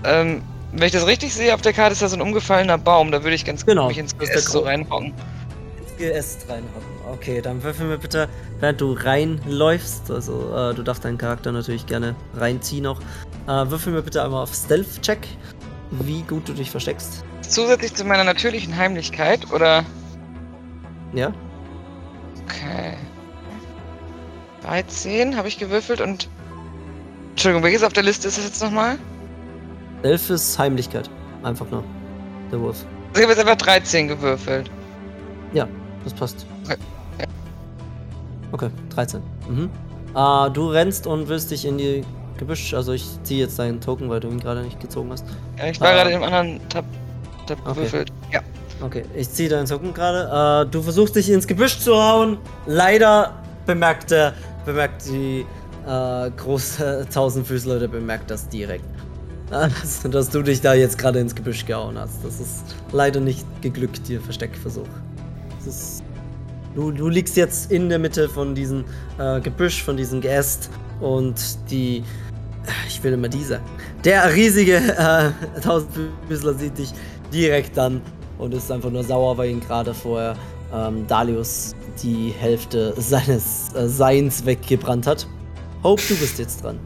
[0.04, 3.12] Ähm, wenn ich das richtig sehe, auf der Karte ist da so ein umgefallener Baum.
[3.12, 5.14] Da würde ich ganz Genau, gut mich ins GS so reinhocken.
[5.80, 6.88] ins Geäst reinhocken.
[7.14, 8.28] Okay, dann würfel mir bitte,
[8.60, 13.00] während du reinläufst, also äh, du darfst deinen Charakter natürlich gerne reinziehen auch,
[13.48, 15.20] äh, würfel mir bitte einmal auf Stealth-Check,
[15.92, 17.24] wie gut du dich versteckst.
[17.48, 19.86] Zusätzlich zu meiner natürlichen Heimlichkeit, oder?
[21.14, 21.32] Ja?
[22.48, 22.94] Okay.
[24.64, 26.30] 13 habe ich gewürfelt und.
[27.32, 28.98] Entschuldigung, welches auf der Liste ist das jetzt nochmal?
[30.00, 31.10] Stealth ist Heimlichkeit.
[31.44, 31.84] Einfach nur.
[32.52, 32.78] Der Wurf.
[33.10, 34.72] Also ich habe jetzt einfach 13 gewürfelt.
[36.04, 36.46] Das passt.
[36.64, 36.78] Okay,
[37.20, 37.26] ja.
[38.54, 39.22] Okay, 13.
[39.50, 39.70] Mhm.
[40.16, 42.02] Äh, du rennst und willst dich in die
[42.38, 45.26] Gebüsch, also ich ziehe jetzt deinen Token, weil du ihn gerade nicht gezogen hast.
[45.58, 45.92] Ja, ich war Ah.
[45.96, 46.86] gerade im anderen Tab,
[47.46, 47.74] Tab Okay.
[47.74, 48.14] gewürfelt.
[48.32, 48.40] Ja.
[48.80, 50.66] Okay, ich ziehe deinen Token gerade.
[50.68, 52.38] Äh, du versuchst dich ins Gebüsch zu hauen.
[52.68, 53.34] Leider
[53.66, 54.34] bemerkt, der,
[54.66, 55.46] bemerkt die
[55.88, 58.86] äh, große Tausendfüßler, der bemerkt das direkt.
[59.50, 62.24] Äh, dass, dass du dich da jetzt gerade ins Gebüsch gehauen hast.
[62.24, 64.88] Das ist leider nicht geglückt, ihr Versteckversuch.
[65.66, 66.04] Ist,
[66.76, 68.86] du, du liegst jetzt in der Mitte von diesem
[69.18, 70.70] äh, Gebüsch, von diesem Geäst
[71.02, 72.04] und die.
[72.88, 73.60] Ich will immer dieser.
[74.04, 76.94] Der riesige äh, Tausendfüßler sieht dich
[77.32, 78.02] direkt an
[78.38, 80.36] und ist einfach nur sauer, weil ihn gerade vorher
[80.74, 85.28] ähm, Dalius die Hälfte seines äh, Seins weggebrannt hat.
[85.84, 86.80] Hope, du bist jetzt dran.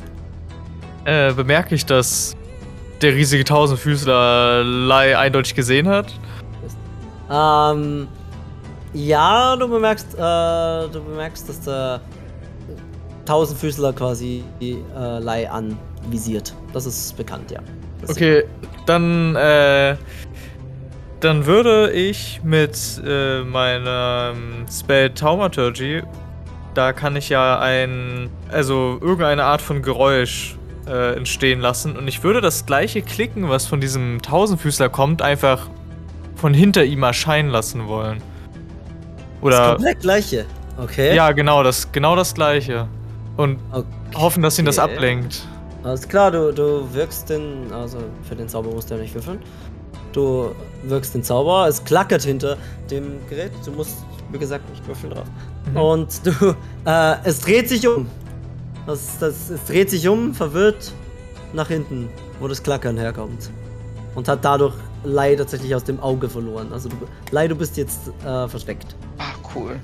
[1.06, 2.36] Äh, bemerke ich, dass
[3.02, 6.14] der riesige Tausendfüßler Lai eindeutig gesehen hat?
[7.32, 8.08] Ähm,
[8.94, 12.02] ja, du bemerkst, äh, du bemerkst, dass der
[13.26, 16.54] Tausendfüßler quasi äh, Lei anvisiert.
[16.74, 17.60] Das ist bekannt, ja.
[18.02, 18.44] Das Okay,
[18.86, 19.96] dann, äh,
[21.22, 26.02] dann würde ich mit äh, meinem Spell Taumaturgy,
[26.74, 30.58] da kann ich ja ein, also irgendeine Art von Geräusch
[30.88, 35.68] äh, entstehen lassen und ich würde das gleiche Klicken, was von diesem Tausendfüßler kommt, einfach
[36.36, 38.18] von hinter ihm erscheinen lassen wollen.
[38.18, 40.46] Das Oder, komplett gleiche.
[40.78, 41.16] Okay.
[41.16, 42.88] ja, genau, das, genau das gleiche.
[43.38, 43.86] Und Okay.
[44.16, 45.48] hoffen, dass ihn das ablenkt.
[45.84, 49.40] Alles klar, du, du wirkst den, also für den Zauber musst du ja nicht würfeln.
[50.14, 52.58] Du wirkst den Zauber, es klackert hinter
[52.90, 53.98] dem Gerät, du musst,
[54.32, 55.28] wie gesagt, nicht würfeln drauf.
[55.72, 55.78] Mhm.
[55.78, 58.08] Und du, äh, es dreht sich um.
[58.88, 60.92] Das, das, es dreht sich um, verwirrt
[61.54, 63.52] nach hinten, wo das Klackern herkommt.
[64.16, 66.72] Und hat dadurch Lei tatsächlich aus dem Auge verloren.
[66.74, 66.96] Also du,
[67.32, 68.96] Lei, du bist jetzt äh, versteckt.
[69.18, 69.80] Ah, cool.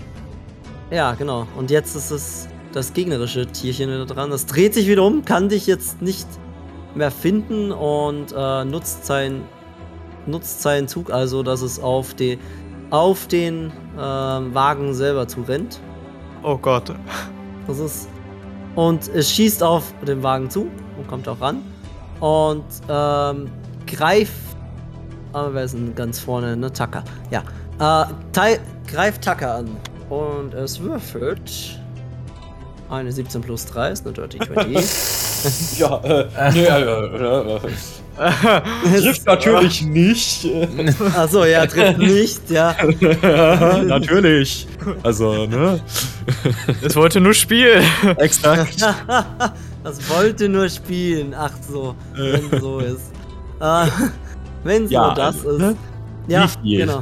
[0.92, 1.48] Ja, genau.
[1.58, 4.30] Und jetzt ist es das gegnerische Tierchen wieder dran.
[4.30, 6.28] Das dreht sich wieder um, kann dich jetzt nicht
[6.96, 9.44] mehr finden und äh, nutzt, sein,
[10.28, 12.38] nutzt seinen Zug also, dass es auf, die,
[12.90, 15.80] auf den ähm, Wagen selber zurennt.
[16.44, 16.94] Oh Gott.
[17.68, 18.10] Das ist.
[18.76, 21.62] Und es schießt auf den Wagen zu und kommt auch ran.
[22.20, 23.50] Und ähm,
[23.88, 24.32] greift.
[25.34, 26.56] Aber wer ist denn ganz vorne?
[26.56, 26.72] Ne?
[26.72, 27.04] Tucker.
[27.32, 27.42] Ja.
[27.80, 29.70] Äh, Teil, greift Tucker an.
[30.10, 31.80] Und es würfelt.
[32.90, 35.18] Eine 17 plus 3 ist eine Dirty 20.
[35.78, 37.60] Ja, äh, nee, äh, äh,
[38.18, 40.48] trifft natürlich nicht.
[41.16, 42.76] Achso, ja, trifft nicht, ja.
[43.84, 44.68] natürlich.
[45.04, 45.80] Also, ne?
[46.82, 47.84] Es wollte nur spielen.
[48.18, 48.82] Exakt.
[49.84, 51.34] das wollte nur spielen.
[51.38, 53.12] Ach so, wenn so ist.
[53.62, 53.88] Äh,
[54.64, 55.60] wenn so Ja, das ist.
[55.60, 55.76] ne?
[56.28, 56.80] Ja, Wie viel?
[56.86, 57.02] genau.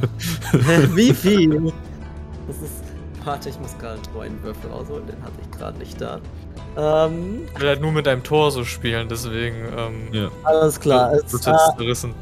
[0.94, 1.72] Wie viel?
[2.46, 2.84] Das ist.
[3.24, 6.20] Warte, ich muss gerade einen Würfel rausholen, den hatte ich gerade nicht da.
[6.76, 9.56] Ähm, Ich will halt nur mit deinem Tor so spielen, deswegen.
[9.76, 10.28] Ähm, Ja.
[10.44, 11.12] alles klar.
[11.12, 12.14] Das Es, äh, jetzt zerrissen.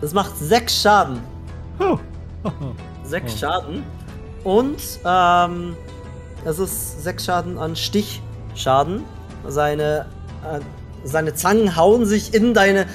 [0.00, 1.20] es macht sechs Schaden.
[1.78, 1.98] Oh.
[3.04, 3.82] Sechs Schaden.
[4.42, 5.76] Und ähm,
[6.44, 9.02] es ist sechs Schaden an Stichschaden.
[9.46, 10.06] Seine,
[10.50, 10.60] äh,
[11.04, 12.86] seine Zangen hauen sich in deine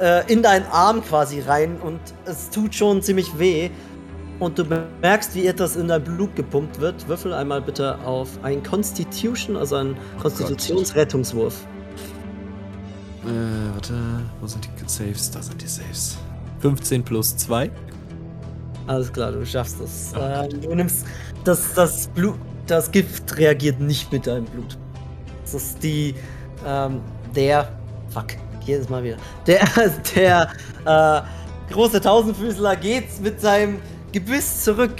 [0.00, 3.70] äh, in deinen Arm quasi rein und es tut schon ziemlich weh.
[4.38, 7.08] Und du bemerkst, wie etwas in dein Blut gepumpt wird.
[7.08, 11.66] Würfel einmal bitte auf ein Constitution, also einen Konstitutionsrettungswurf.
[13.24, 13.28] Äh,
[13.72, 13.94] warte,
[14.40, 15.30] wo sind die Saves?
[15.30, 16.18] Da sind die Saves.
[16.60, 17.70] 15 plus 2.
[18.86, 20.12] Alles klar, du schaffst es.
[20.18, 21.06] Ähm, du nimmst
[21.44, 24.76] das, das Blut, das Gift reagiert nicht mit deinem Blut.
[25.42, 26.14] Das ist die,
[26.66, 27.00] ähm,
[27.34, 27.68] der,
[28.10, 28.26] fuck,
[28.64, 29.16] jedes Mal wieder.
[29.46, 29.66] Der,
[30.14, 30.50] der,
[30.84, 31.22] äh,
[31.72, 33.80] große Tausendfüßler geht mit seinem
[34.16, 34.96] Gebiss zurück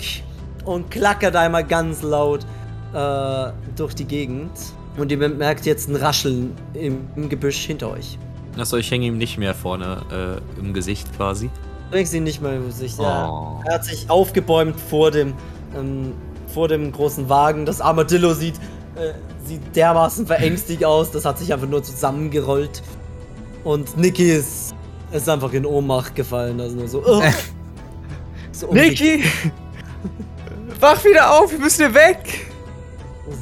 [0.66, 2.44] und klackert einmal ganz laut
[2.92, 4.50] äh, durch die Gegend.
[4.98, 8.18] Und ihr bemerkt jetzt ein Rascheln im, im Gebüsch hinter euch.
[8.58, 11.46] Achso, ich hänge ihm nicht mehr vorne äh, im Gesicht quasi.
[11.46, 13.30] Du bringst ihn nicht mehr über sich, ja.
[13.30, 13.62] Oh.
[13.64, 15.32] Er hat sich aufgebäumt vor dem,
[15.74, 16.12] ähm,
[16.48, 17.64] vor dem großen Wagen.
[17.64, 18.56] Das Armadillo sieht,
[18.96, 19.14] äh,
[19.46, 21.10] sieht dermaßen verängstigt aus.
[21.10, 22.82] Das hat sich einfach nur zusammengerollt.
[23.64, 24.74] Und Niki ist,
[25.10, 26.60] ist einfach in Ohnmacht gefallen.
[26.60, 27.02] Also nur so.
[27.02, 27.22] Oh.
[28.56, 29.24] so Niki!
[30.80, 32.46] Wach wieder auf, wir müssen hier weg!
[33.28, 33.36] Das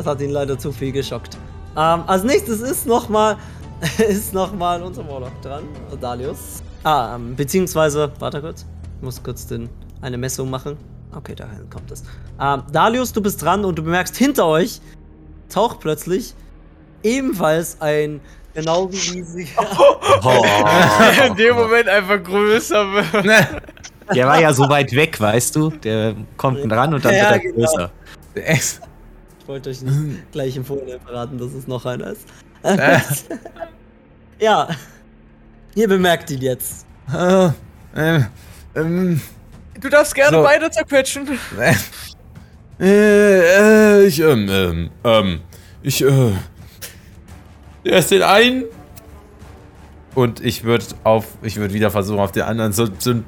[0.00, 1.36] ist- hat ihn leider zu viel geschockt.
[1.76, 3.36] Ähm, als nächstes ist nochmal
[3.98, 5.64] ist noch mal unser Warlock dran,
[6.00, 6.62] Dalius.
[6.84, 8.66] Ah, ähm, beziehungsweise, warte kurz.
[8.98, 9.68] Ich muss kurz den,
[10.00, 10.76] eine Messung machen.
[11.14, 12.02] Okay, dahin kommt es.
[12.40, 14.80] Ähm, Dalius, du bist dran und du bemerkst hinter euch
[15.48, 16.34] taucht plötzlich
[17.02, 18.20] ebenfalls ein
[18.54, 19.62] genau riesiger.
[21.28, 23.24] In dem Moment einfach größer wird.
[24.14, 25.70] Der war ja so weit weg, weißt du?
[25.70, 27.54] Der kommt ran und dann Ja, wird er genau.
[27.56, 27.90] größer.
[28.34, 28.78] Ich
[29.46, 32.26] wollte euch nicht gleich im Vorhinein verraten, dass es noch einer ist.
[34.40, 34.68] ja.
[35.74, 36.86] Ihr bemerkt ihn jetzt.
[37.14, 37.46] äh,
[37.94, 38.20] äh,
[38.74, 39.20] ähm,
[39.80, 40.42] Du darfst gerne So.
[40.42, 41.28] beide zerquetschen.
[42.80, 45.40] äh, äh, ich, ähm, ähm, ähm,
[45.82, 46.32] ich, äh,
[47.84, 48.64] erst den einen.
[50.14, 53.24] Und ich würde auf, ich würde wieder versuchen, auf den anderen so, so einen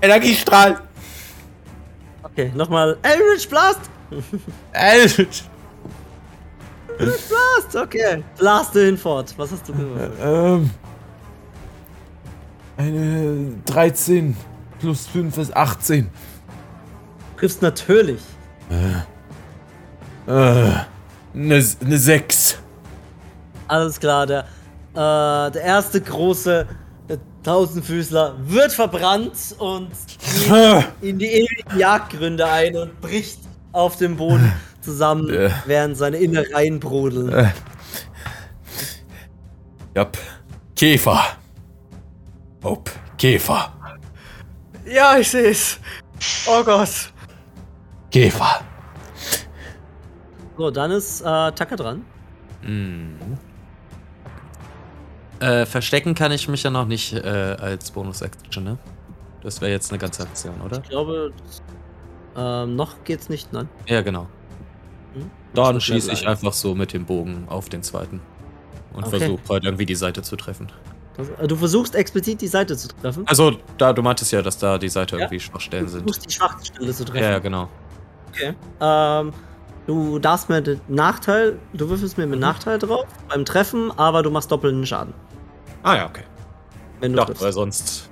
[0.00, 0.80] Energiestrahl.
[2.22, 2.96] Okay, nochmal.
[3.02, 3.80] Eldritch Blast!
[4.72, 5.08] Äh,
[6.98, 8.24] Blast, okay.
[8.36, 9.34] Blaste hinfort.
[9.36, 10.12] Was hast du gewürfelt?
[10.22, 10.70] ähm,
[12.76, 14.36] eine 13
[14.80, 16.08] plus 5 ist 18.
[17.36, 18.20] Triffst natürlich.
[18.70, 19.02] Äh,
[20.26, 20.84] eine,
[21.34, 22.58] eine 6.
[23.68, 24.40] Alles klar, der,
[24.94, 26.66] äh, der erste große äh,
[27.48, 29.88] Tausendfüßler wird verbrannt und
[30.20, 33.38] geht in die ewigen Jagdgründe ein und bricht
[33.72, 35.48] auf dem Boden zusammen, Äh.
[35.64, 37.32] während seine Innereien brodeln.
[37.32, 37.48] Äh.
[39.96, 40.18] Jap.
[40.76, 41.22] Käfer.
[42.62, 42.90] Hopp.
[43.16, 43.72] Käfer.
[44.84, 45.78] Ja, ich seh's.
[46.46, 46.90] Oh Gott.
[48.10, 48.60] Käfer.
[50.58, 52.04] So, dann ist äh, Tucker dran.
[52.62, 53.16] Mhm.
[55.40, 57.20] Äh, verstecken kann ich mich ja noch nicht äh,
[57.60, 58.78] als Bonus-Action, ne?
[59.42, 60.80] Das wäre jetzt eine ganze Aktion, oder?
[60.82, 61.32] Ich glaube,
[62.36, 63.68] ähm, noch geht's nicht, nein.
[63.86, 64.26] Ja, genau.
[65.14, 65.30] Hm?
[65.54, 68.20] Dann schieße ich einfach so mit dem Bogen auf den zweiten.
[68.94, 69.18] Und Okay.
[69.18, 70.72] versuche halt irgendwie die Seite zu treffen.
[71.16, 73.22] Das, äh, du versuchst explizit die Seite zu treffen.
[73.26, 75.22] Also, da, du meintest ja, dass da die Seite Ja.
[75.22, 76.02] irgendwie Schwachstellen Du sind.
[76.02, 77.22] versuchst die Schwachstelle zu treffen.
[77.22, 77.68] Ja, ja, genau.
[78.30, 78.54] Okay.
[78.80, 79.32] Ähm,
[79.88, 84.30] du darfst mir den Nachteil, du würfelst mir mit Nachteil drauf beim Treffen, aber du
[84.30, 85.12] machst doppelten Schaden,
[85.82, 86.22] Ah ja, okay.
[87.00, 88.08] wenn Ich du dachte, weil sonst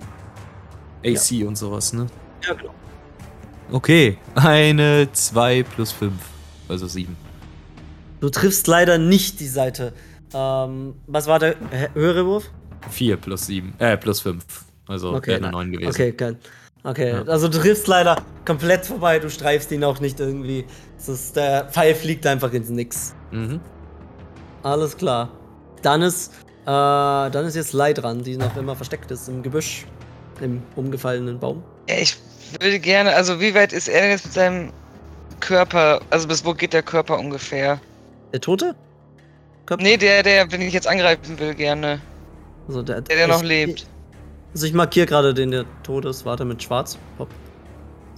[1.05, 2.07] AC und sowas, ne?
[2.45, 2.75] Ja, genau.
[3.71, 6.13] Okay, eine 2 plus 5,
[6.69, 7.17] also 7.
[8.21, 9.93] Du triffst leider nicht die Seite
[10.35, 11.55] Ähm, was war der
[11.95, 12.51] höhere Wurf?
[12.91, 14.45] 4 plus 7, äh, plus 5.
[14.89, 15.69] Also Okay, wäre eine nein.
[15.69, 15.89] 9 gewesen.
[15.91, 16.37] Okay, geil.
[16.87, 17.23] Okay, Ja.
[17.25, 20.65] also du triffst leider komplett vorbei, du streifst ihn auch nicht irgendwie.
[20.97, 23.15] Das ist, der Pfeil fliegt einfach ins Nix.
[23.33, 23.61] Mhm.
[24.63, 25.31] Alles klar.
[25.83, 26.33] Dann ist,
[26.63, 29.85] äh, dann ist jetzt Lei dran, die noch immer versteckt ist im Gebüsch.
[30.41, 31.63] Im umgefallenen Baum.
[31.89, 32.17] Ja, ich
[32.61, 34.73] würde gerne, also wie weit ist er denn jetzt mit seinem
[35.41, 37.81] Körper, also bis wo geht der Körper ungefähr?
[38.33, 38.75] Der Tote?
[39.67, 42.01] Köp- Nee, der, der, wenn ich jetzt angreifen will, gerne.
[42.69, 43.87] Also der, Der, der noch ich- lebt.
[44.57, 46.25] Also ich markiere gerade den, der tot ist.
[46.25, 46.97] Warte, mit schwarz.
[47.19, 47.29] Hopp.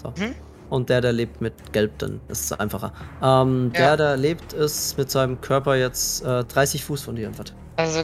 [0.01, 0.15] So.
[0.23, 0.37] Hm?
[0.71, 2.93] Und der, der lebt mit gelb, dann ist es einfacher.
[3.21, 3.81] Ähm, Ja.
[3.81, 7.57] Der, der lebt, ist mit seinem Körper jetzt äh, 30 Fuß von dir entfernt.
[7.75, 8.03] Also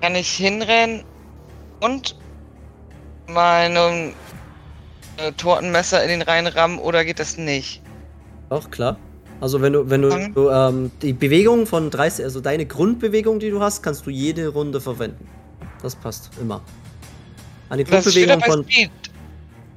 [0.00, 1.04] kann ich hinrennen
[1.82, 2.16] und
[3.28, 4.14] meinem
[5.18, 7.82] äh, Tortenmesser in den Reihen rammen oder geht das nicht?
[8.48, 8.96] Auch klar.
[9.42, 10.34] Also wenn du, wenn du, Mhm.
[10.34, 14.48] du ähm, die Bewegung von 30, also deine Grundbewegung, die du hast, kannst du jede
[14.48, 15.28] Runde verwenden.
[15.82, 16.60] Das passt immer.
[17.72, 18.64] Steht ja Grundbewegung von.
[18.64, 18.90] Speed.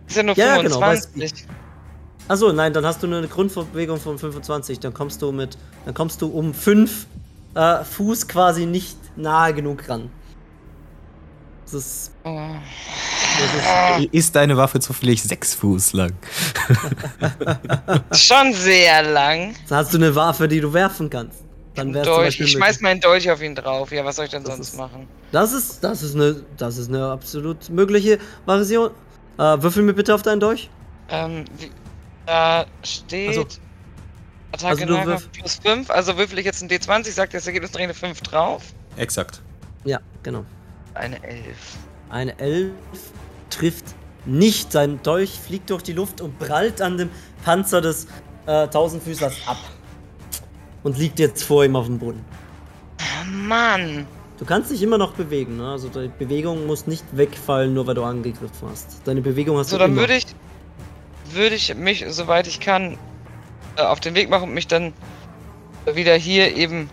[0.07, 1.47] Ist ja nur Ja, genau, bei 25.
[2.27, 4.79] Achso, nein, dann hast du nur eine Grundbewegung von 25.
[4.79, 5.57] Dann kommst du mit.
[5.85, 7.07] Dann kommst du um 5
[7.55, 10.09] äh, Fuß quasi nicht nahe genug ran.
[11.65, 12.11] Das ist.
[12.23, 16.13] Das ist Ist deine Waffe zufällig 6 Fuß lang?
[18.13, 19.55] Schon sehr lang.
[19.67, 21.42] dann hast du eine Waffe, die du werfen kannst.
[21.76, 22.39] Dann wär's Dolch.
[22.39, 23.91] Ich schmeiß meinen Dolch auf ihn drauf.
[23.91, 25.07] Ja, was soll ich denn Das sonst ist- machen?
[25.32, 28.91] Das ist, das ist eine, das ist eine absolut mögliche Variation.
[29.38, 30.69] Äh, würfel mir bitte auf deinen Dolch.
[31.09, 31.71] Ähm, wie,
[32.26, 33.30] da steht.
[33.30, 33.47] Also-
[34.51, 35.89] Attacke also du Nahkampf plus 5.
[35.89, 38.61] Also würfel ich jetzt ein D20, sagt das Ergebnis direkt eine 5 drauf.
[38.97, 39.41] Exakt.
[39.84, 40.45] Ja, genau.
[40.93, 41.43] Eine 11.
[42.09, 42.71] Eine Elf
[43.49, 43.86] trifft
[44.26, 44.71] nicht.
[44.71, 47.09] Sein Dolch fliegt durch die Luft und prallt an dem
[47.43, 48.05] Panzer des
[48.45, 49.57] äh, Tausendfüßlers ab.
[50.84, 52.23] Und liegt jetzt vor ihm auf dem Boden.
[52.99, 54.05] Oh Mann.
[54.38, 55.69] Du kannst dich immer noch bewegen, ne?
[55.71, 59.01] Also deine Bewegung muss nicht wegfallen, nur weil du angegriffen hast.
[59.05, 60.01] Deine Bewegung hast So, du dann immer.
[60.01, 60.25] würde ich,
[61.31, 62.97] würde ich mich, soweit ich kann,
[63.77, 64.93] äh, auf den Weg machen und mich dann
[65.93, 66.89] wieder hier eben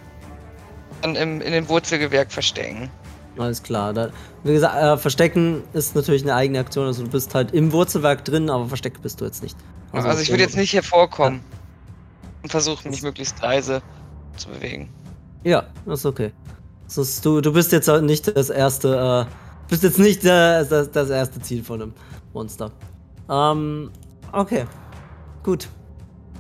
[1.03, 2.91] dann im, in dem Wurzelgewerk verstecken.
[3.38, 3.95] Alles klar.
[3.95, 4.11] Da,
[4.45, 6.86] wie gesagt, äh, Verstecken ist natürlich eine eigene Aktion.
[6.86, 9.57] Also du bist halt im Wurzelwerk drin, aber versteckt bist du jetzt nicht.
[9.93, 11.41] Also, ich würde jetzt nicht hervorkommen
[12.43, 13.82] und versuchen, mich möglichst leise
[14.36, 14.88] zu bewegen.
[15.45, 16.32] Ja, das ist okay.
[16.86, 21.11] Ist, du, du bist jetzt nicht das erste, äh, bist jetzt nicht äh, das, das
[21.11, 21.95] erste Ziel von einem
[22.32, 22.72] Monster.
[23.28, 23.91] Ähm,
[24.32, 24.66] okay.
[25.43, 25.68] Gut.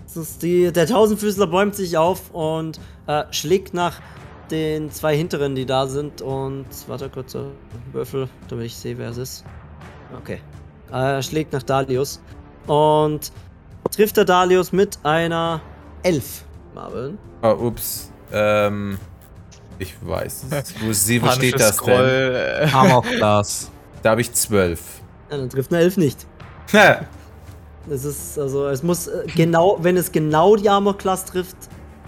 [0.04, 4.00] Das ist die, der Tausendfüßler bäumt sich auf und äh, schlägt nach
[4.50, 6.20] den zwei hinteren, die da sind.
[6.20, 7.44] Und warte kurz, äh,
[7.92, 9.44] Würfel, damit ich sehe, wer es ist.
[10.18, 10.40] Okay.
[10.90, 12.20] Äh, Er schlägt nach Dalius
[12.66, 13.30] und
[13.92, 15.60] trifft der Dalius mit einer
[16.02, 16.44] Elf.
[16.74, 17.18] Marvin.
[17.42, 18.10] Oh, ups.
[18.32, 18.98] Ähm.
[19.78, 20.74] Ich weiß es.
[20.80, 21.72] Wo, sie, wo steht das denn?
[21.72, 23.70] Scroll, äh, Armor Class.
[24.02, 24.80] Da habe ich zwölf.
[25.30, 26.26] Ja, dann trifft eine Elf nicht.
[26.74, 27.00] Ha!
[27.88, 31.56] Es ist, also, es muss äh, genau, wenn es genau die Armor Class trifft,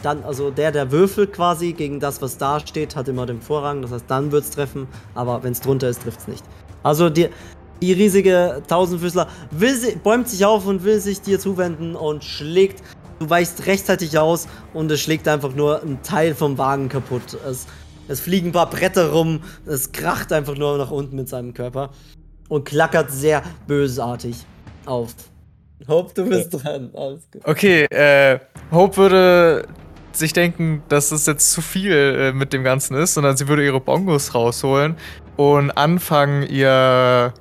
[0.02, 3.80] dann, also der, der würfelt quasi gegen das, was da steht, hat immer den Vorrang.
[3.82, 6.44] Das heißt, dann wird es treffen, aber wenn es drunter ist, trifft es nicht.
[6.82, 7.28] Also, die,
[7.80, 12.82] die riesige Tausendfüßler will sie, bäumt sich auf und will sich dir zuwenden und schlägt.
[13.22, 17.38] Du weichst rechtzeitig aus und es schlägt einfach nur ein Teil vom Wagen kaputt.
[17.48, 17.68] Es,
[18.08, 21.90] es fliegen ein paar Bretter rum, es kracht einfach nur nach unten mit seinem Körper
[22.48, 24.44] und klackert sehr bösartig
[24.86, 25.14] auf.
[25.86, 26.90] Hope, du bist dran.
[26.94, 27.42] Alles gut.
[27.44, 28.40] Okay, äh,
[28.72, 29.68] Hope würde
[30.10, 33.64] sich denken, dass es jetzt zu viel äh, mit dem Ganzen ist, sondern sie würde
[33.64, 34.96] ihre Bongos rausholen
[35.36, 37.32] und anfangen, ihr,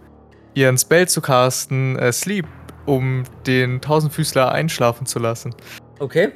[0.54, 2.46] ihren Spell zu casten, äh, Sleep,
[2.86, 5.54] um den Tausendfüßler einschlafen zu lassen.
[6.00, 6.32] Okay.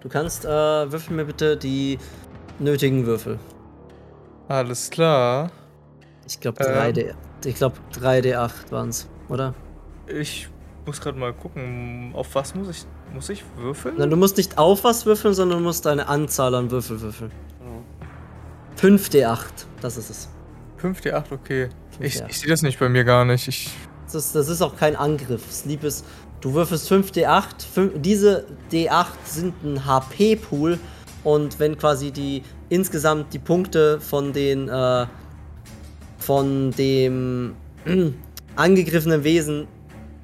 [0.00, 1.98] Du kannst, äh, würfel mir bitte die
[2.58, 3.38] nötigen Würfel.
[4.48, 5.50] Alles klar.
[6.26, 6.94] Ich glaube Ähm.
[6.94, 7.14] 3D.
[7.44, 9.54] Ich glaube 3D8 waren's, oder?
[10.06, 10.48] Ich
[10.86, 13.96] muss gerade mal gucken, auf was muss ich, muss ich würfeln?
[13.98, 17.30] Nein, du musst nicht auf was würfeln, sondern du musst eine Anzahl an Würfel würfeln.
[18.76, 19.42] 5D8,
[19.80, 20.28] das ist es.
[20.82, 21.68] 5d8, okay.
[22.00, 22.26] Ich, 5D8.
[22.30, 23.46] ich sehe das nicht bei mir gar nicht.
[23.48, 23.70] Ich,
[24.12, 25.50] Das ist, das ist auch kein Angriff.
[25.52, 26.04] Sleep ist,
[26.40, 27.44] du würfelst 5d8.
[27.74, 30.78] Fün- diese D8 sind ein HP-Pool.
[31.22, 35.06] Und wenn quasi die insgesamt die Punkte von den äh,
[36.18, 37.54] von dem
[38.56, 39.66] angegriffenen Wesen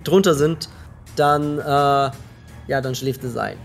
[0.05, 0.69] drunter sind,
[1.17, 1.63] dann äh,
[2.69, 3.57] ja, dann schläft es ein.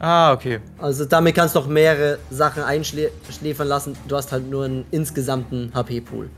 [0.00, 0.60] ah, okay.
[0.78, 3.96] Also damit kannst du auch mehrere Sachen einschläfern lassen.
[4.06, 6.30] Du hast halt nur einen insgesamten HP-Pool.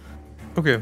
[0.57, 0.81] Okay.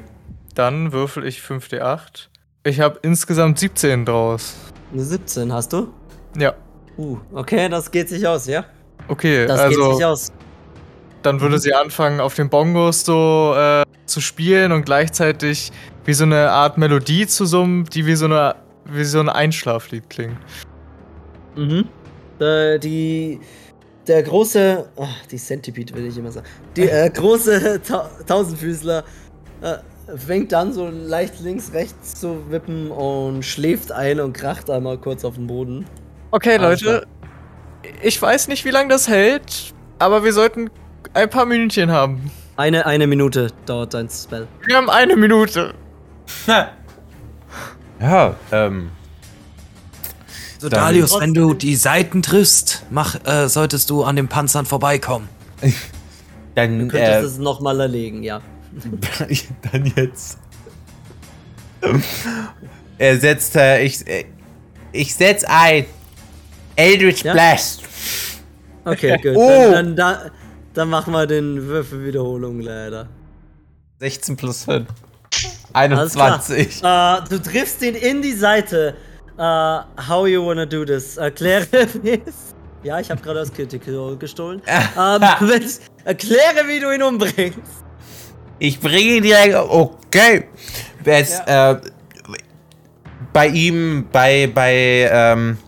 [0.54, 2.28] Dann würfel ich 5d8.
[2.64, 4.54] Ich habe insgesamt 17 draus.
[4.92, 5.88] Eine 17 hast du?
[6.36, 6.54] Ja.
[6.96, 8.64] Uh, okay, das geht sich aus, ja?
[9.06, 10.32] Okay, Das geht sich also aus.
[11.22, 15.70] dann würde sie anfangen, auf den Bongos so äh, zu spielen und gleichzeitig
[16.04, 18.56] wie so eine Art Melodie zu summen, die wie so eine
[18.90, 20.38] wie so ein Einschlaflied klingt.
[21.56, 21.84] Mhm.
[22.40, 23.40] Äh, die.
[24.06, 24.88] Der große.
[24.98, 26.46] Ach, die Centipede will ich immer sagen.
[26.76, 29.04] Die äh, große Ta Tausendfüßler
[29.60, 29.74] äh,
[30.16, 35.24] fängt dann so leicht links, rechts zu wippen und schläft ein und kracht einmal kurz
[35.24, 35.86] auf den Boden.
[36.30, 37.06] Okay, Leute.
[38.02, 40.70] Ich weiß nicht, wie lange das hält, aber wir sollten
[41.14, 42.30] ein paar Minütchen haben.
[42.56, 44.48] Eine, eine Minute dauert dein Spell.
[44.66, 45.74] Wir haben eine Minute.
[48.00, 48.90] Ja, ähm.
[50.58, 54.66] So, Dann- Dalius, wenn du die Seiten triffst, mach, äh, solltest du an den Panzern
[54.66, 55.28] vorbeikommen.
[56.54, 58.40] Dann, Du könntest äh, es nochmal erlegen, ja.
[59.72, 60.38] Dann jetzt.
[62.98, 64.24] er setzt, äh, ich, äh,
[64.92, 65.86] ich setz ein.
[66.76, 67.32] Eldritch Ja?
[67.32, 67.82] Blast.
[68.84, 69.36] Okay, gut.
[69.36, 69.48] Oh.
[69.48, 70.30] Dann, dann, da,
[70.74, 73.08] dann machen wir den Würfelwiederholung leider.
[74.00, 74.86] 16 plus 5.
[75.72, 76.34] Alles klar.
[76.34, 76.82] 21.
[76.82, 78.94] Äh, du triffst ihn in die Seite.
[79.36, 79.42] Äh,
[80.08, 81.16] how you wanna do this?
[81.16, 82.54] Erkläre es.
[82.82, 84.62] Ja, ich habe gerade das Critical gestohlen.
[84.96, 85.22] ähm,
[86.04, 87.58] erkläre, wie du ihn umbringst.
[88.58, 89.54] Ich bringe ihn direkt.
[89.54, 90.44] Okay.
[91.04, 91.76] Es, äh,
[93.32, 95.58] bei ihm, bei, bei, ähm,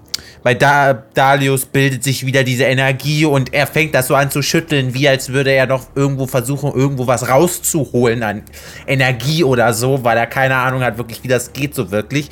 [0.43, 4.43] bei da Dalius bildet sich wieder diese Energie und er fängt das so an zu
[4.43, 8.43] schütteln, wie als würde er noch irgendwo versuchen, irgendwo was rauszuholen an
[8.87, 12.31] Energie oder so, weil er keine Ahnung hat, wirklich, wie das geht so wirklich.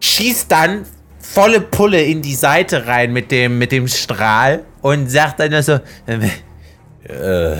[0.00, 0.84] Schießt dann
[1.18, 5.80] volle Pulle in die Seite rein mit dem, mit dem Strahl und sagt dann so,
[6.06, 7.56] äh,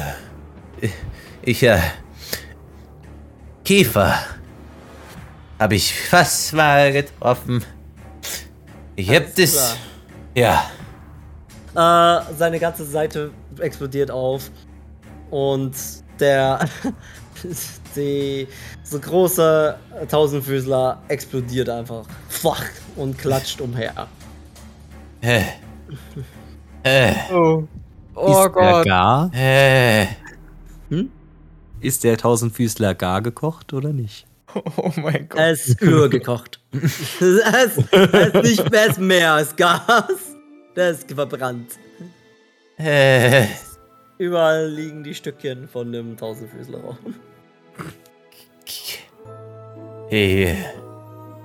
[1.43, 1.79] ich, äh,
[3.65, 4.15] Käfer.
[5.59, 7.65] Habe ich fast mal getroffen.
[8.97, 9.77] Ich hab Alles das.
[10.35, 10.71] Ja.
[11.75, 14.51] Äh, seine ganze Seite explodiert auf.
[15.31, 15.75] Und
[16.21, 16.69] der.
[17.97, 18.47] die.
[18.83, 19.77] So große
[20.09, 22.05] Tausendfüßler explodiert einfach.
[22.29, 22.71] Fuck.
[22.97, 24.07] Und klatscht umher.
[25.21, 25.43] Äh.
[26.83, 27.15] Äh.
[27.33, 27.65] Oh,
[28.15, 28.85] oh Gott.
[28.85, 29.31] gar?
[29.35, 30.07] Äh.
[31.85, 34.27] Ist der Tausendfüßler gar gekocht oder nicht?
[34.77, 35.39] Oh mein Gott.
[35.41, 36.61] Er ist übergekocht.
[36.73, 39.83] er, ist, er, ist nicht, er ist mehr als Gas.
[40.77, 41.73] Der ist verbrannt.
[42.79, 43.47] Äh.
[44.19, 46.97] Überall liegen die Stückchen von dem Tausendfüßler rum.
[50.09, 50.57] Hey,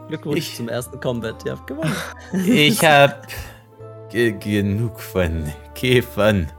[0.08, 1.44] Glückwunsch Ich- zum ersten Combat.
[1.46, 1.96] Ihr habt gewonnen.
[2.46, 3.28] ich hab
[4.12, 6.52] ge genug von Käfern.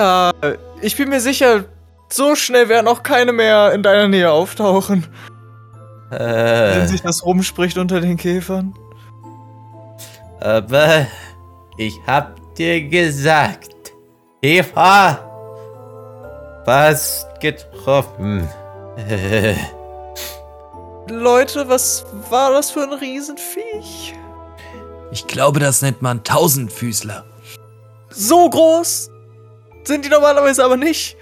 [0.00, 0.32] Ja,
[0.80, 1.64] ich bin mir sicher,
[2.12, 5.06] so schnell werden auch keine mehr in deiner Nähe auftauchen,
[6.10, 8.74] wenn Äh, sich das rumspricht unter den Käfern.
[10.40, 11.06] aber
[11.78, 13.70] ich hab dir gesagt,
[14.42, 15.18] Eva,
[16.64, 18.48] fast getroffen.
[21.08, 24.14] Leute, was war das für ein Riesenviech?
[25.10, 27.24] Ich glaube, das nennt man Tausendfüßler.
[28.10, 29.10] So groß
[29.84, 31.16] sind die normalerweise aber nicht.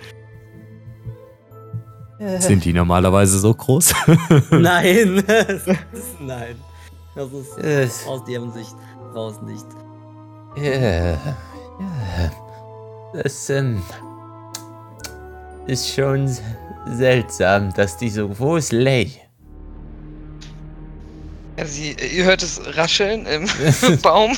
[2.39, 3.95] Sind die normalerweise so groß?
[4.51, 5.25] Nein.
[5.27, 6.57] das ist, nein.
[7.15, 8.75] Das ist aus deren Sicht
[9.15, 9.67] raus nicht.
[10.57, 11.19] Ja, ja.
[13.15, 13.83] Das ähm,
[15.67, 16.31] ist schon
[16.97, 19.11] seltsam, dass die so groß lay.
[21.57, 23.49] Ja, sie, ihr hört es rascheln im
[24.03, 24.37] Baum.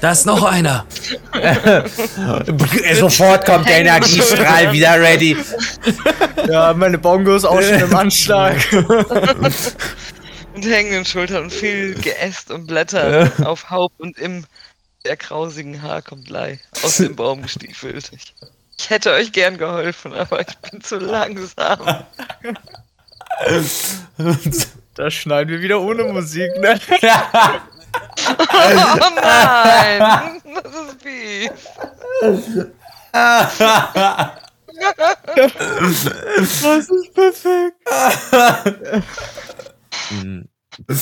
[0.00, 0.86] Da ist noch einer.
[2.94, 5.36] Sofort kommt der Energiestrahl wieder ready.
[6.48, 8.56] Ja, meine Bongos auch schon im Anschlag.
[10.54, 14.44] mit hängenden Schultern und viel Geäst und Blätter auf Haupt und im
[15.04, 18.10] der krausigen Haar kommt Lei aus dem Baum gestiefelt.
[18.14, 18.34] Ich,
[18.78, 22.04] ich hätte euch gern geholfen, aber ich bin zu langsam.
[24.94, 26.80] Da schneiden wir wieder ohne Musik, ne?
[28.28, 30.40] Oh nein!
[30.62, 31.50] Das ist fies.
[36.62, 37.76] Das ist perfekt.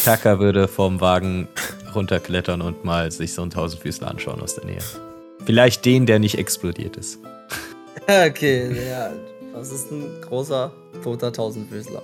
[0.04, 1.48] Taka würde vom Wagen
[1.94, 4.82] runterklettern und mal sich so einen Tausendfüßler anschauen aus der Nähe.
[5.44, 7.18] Vielleicht den, der nicht explodiert ist.
[8.06, 9.10] Okay, ja.
[9.54, 10.72] Das ist ein großer,
[11.04, 12.02] toter Tausendfüßler.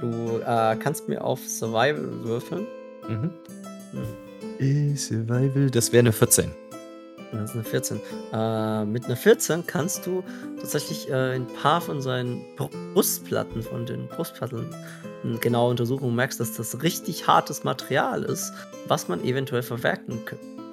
[0.00, 2.66] Du äh, kannst mir auf Survival würfeln.
[3.08, 3.30] Mhm.
[4.58, 6.50] Äh, Survival, das wäre eine 14.
[7.32, 8.00] Und Das ist eine 14.
[8.32, 10.22] Äh, mit einer 14 kannst du
[10.60, 12.42] tatsächlich äh, ein paar von seinen
[12.92, 14.66] Brustplatten, von den Brustplatten
[15.24, 18.52] äh, genau untersuchen und merkst, dass das richtig hartes Material ist,
[18.86, 20.20] was man eventuell verwerten,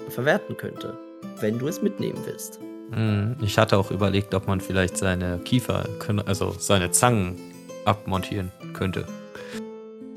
[0.09, 0.97] verwerten könnte,
[1.39, 2.59] wenn du es mitnehmen willst.
[2.93, 5.85] Hm, Ich hatte auch überlegt, ob man vielleicht seine Kiefer,
[6.25, 7.37] also seine Zangen
[7.85, 9.05] abmontieren könnte.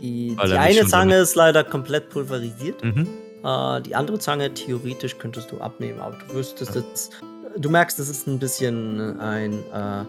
[0.05, 2.85] Die, die eine Zange ist leider komplett pulverisiert.
[2.85, 3.09] Mhm.
[3.43, 7.13] Äh, die andere Zange theoretisch könntest du abnehmen, aber du wüsstest jetzt.
[7.57, 10.05] Du merkst, es ist ein bisschen ein, äh,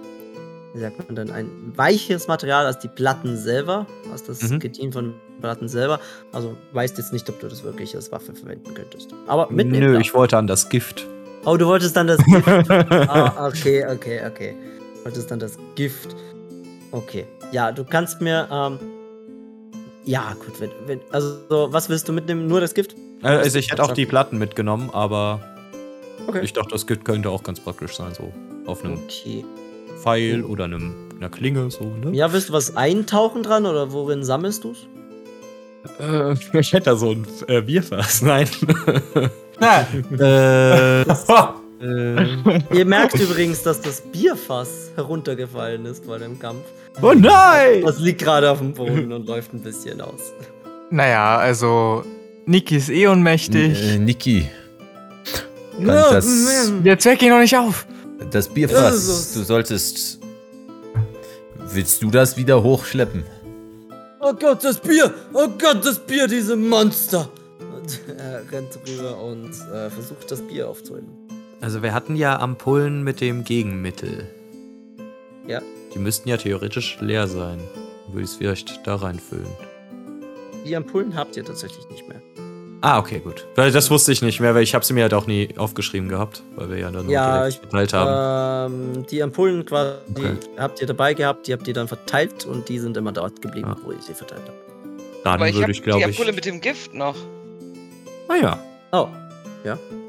[0.73, 4.59] wie sagt man denn, ein weiches Material als die Platten selber, als das Mhm.
[4.59, 5.99] Ketin von Platten selber.
[6.33, 9.11] Also weißt jetzt nicht, ob du das wirklich als Waffe verwenden könntest.
[9.27, 9.85] Aber mitnehmen.
[9.85, 10.01] Nö, darf.
[10.01, 11.07] ich wollte an das Gift.
[11.45, 12.47] Oh, du wolltest dann das Gift.
[12.69, 14.55] ah, okay, okay, okay.
[14.97, 16.15] Du wolltest dann das Gift.
[16.91, 17.25] Okay.
[17.51, 18.79] Ja, du kannst mir, ähm,
[20.05, 22.47] ja, gut, wenn, wenn, also, so, was willst du mitnehmen?
[22.47, 22.95] Nur das Gift?
[23.23, 25.39] Äh, Also ich hätte auch die Platten mitgenommen, aber
[26.27, 26.41] Okay.
[26.43, 28.31] ich dachte, das Gift könnte auch ganz praktisch sein, so
[28.65, 29.43] auf einem Okay.
[30.01, 32.11] Pfeil oder einem, einer Klinge, so, ne?
[32.13, 34.87] Ja, willst du was eintauchen dran oder worin sammelst du's?
[35.99, 38.21] Äh, ich hätte da so ein äh, Bierfass.
[38.23, 38.47] Nein.
[39.59, 39.81] Na,
[40.19, 41.05] äh,
[41.85, 46.63] äh, Ihr merkt übrigens, dass das Bierfass heruntergefallen ist bei dem Kampf.
[47.01, 47.81] oh nein!
[47.83, 50.33] Das liegt gerade auf dem Boden und läuft ein bisschen aus.
[50.89, 52.03] naja, also.
[52.47, 53.81] Niki ist eh ohnmächtig.
[53.81, 54.47] Äh, Niki,
[55.83, 57.85] das, Jetzt weck ihn noch nicht auf.
[58.31, 60.19] das Bierfass, du solltest.
[61.71, 63.23] Willst du das wieder hochschleppen?
[64.21, 65.13] Oh Gott, das Bier!
[65.33, 67.27] Oh Gott, das Bier, diese Monster!
[67.75, 71.09] Und er rennt rüber und äh, versucht das Bier aufzuheben.
[71.61, 74.29] Also wir hatten ja Ampullen mit dem Gegenmittel.
[75.47, 75.61] Ja.
[75.93, 77.59] Die müssten ja theoretisch leer sein.
[78.09, 79.47] Würde ich es vielleicht da reinfüllen.
[80.65, 82.21] Die Ampullen habt ihr tatsächlich nicht mehr.
[82.81, 83.47] Ah, okay, gut.
[83.55, 86.07] Weil das wusste ich nicht mehr, weil ich habe sie mir halt auch nie aufgeschrieben
[86.09, 88.73] gehabt, weil wir ja dann nur Ja, direkt ich- verteilt haben.
[88.95, 90.35] Ähm, die Ampullen quasi Okay.
[90.57, 93.69] habt ihr dabei gehabt, die habt ihr dann verteilt und die sind immer dort geblieben,
[93.75, 93.77] Ja.
[93.83, 94.57] wo ihr sie verteilt habt.
[95.23, 96.05] Dann Aber ich würde ich, die glaube ich.
[96.05, 97.15] Ampulle mit dem Gift noch.
[98.27, 98.59] Ah ja.
[98.91, 99.07] Oh,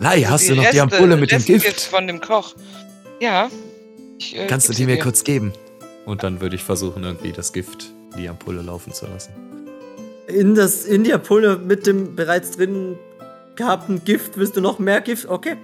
[0.00, 1.80] Lei, hast du noch die Reste- Ampulle mit dem Restgift Gift?
[1.82, 2.54] von dem Koch.
[3.20, 3.48] Ja.
[4.18, 5.02] Ich, äh, Kannst du die mir dir.
[5.02, 5.52] kurz geben?
[6.04, 7.86] Und dann würde ich versuchen, irgendwie das Gift,
[8.18, 9.32] die Ampulle laufen zu lassen.
[10.28, 12.96] in, das, in die Ampulle mit dem bereits drin
[13.56, 15.26] gehabten Gift willst du noch mehr Gift?
[15.28, 15.56] Okay.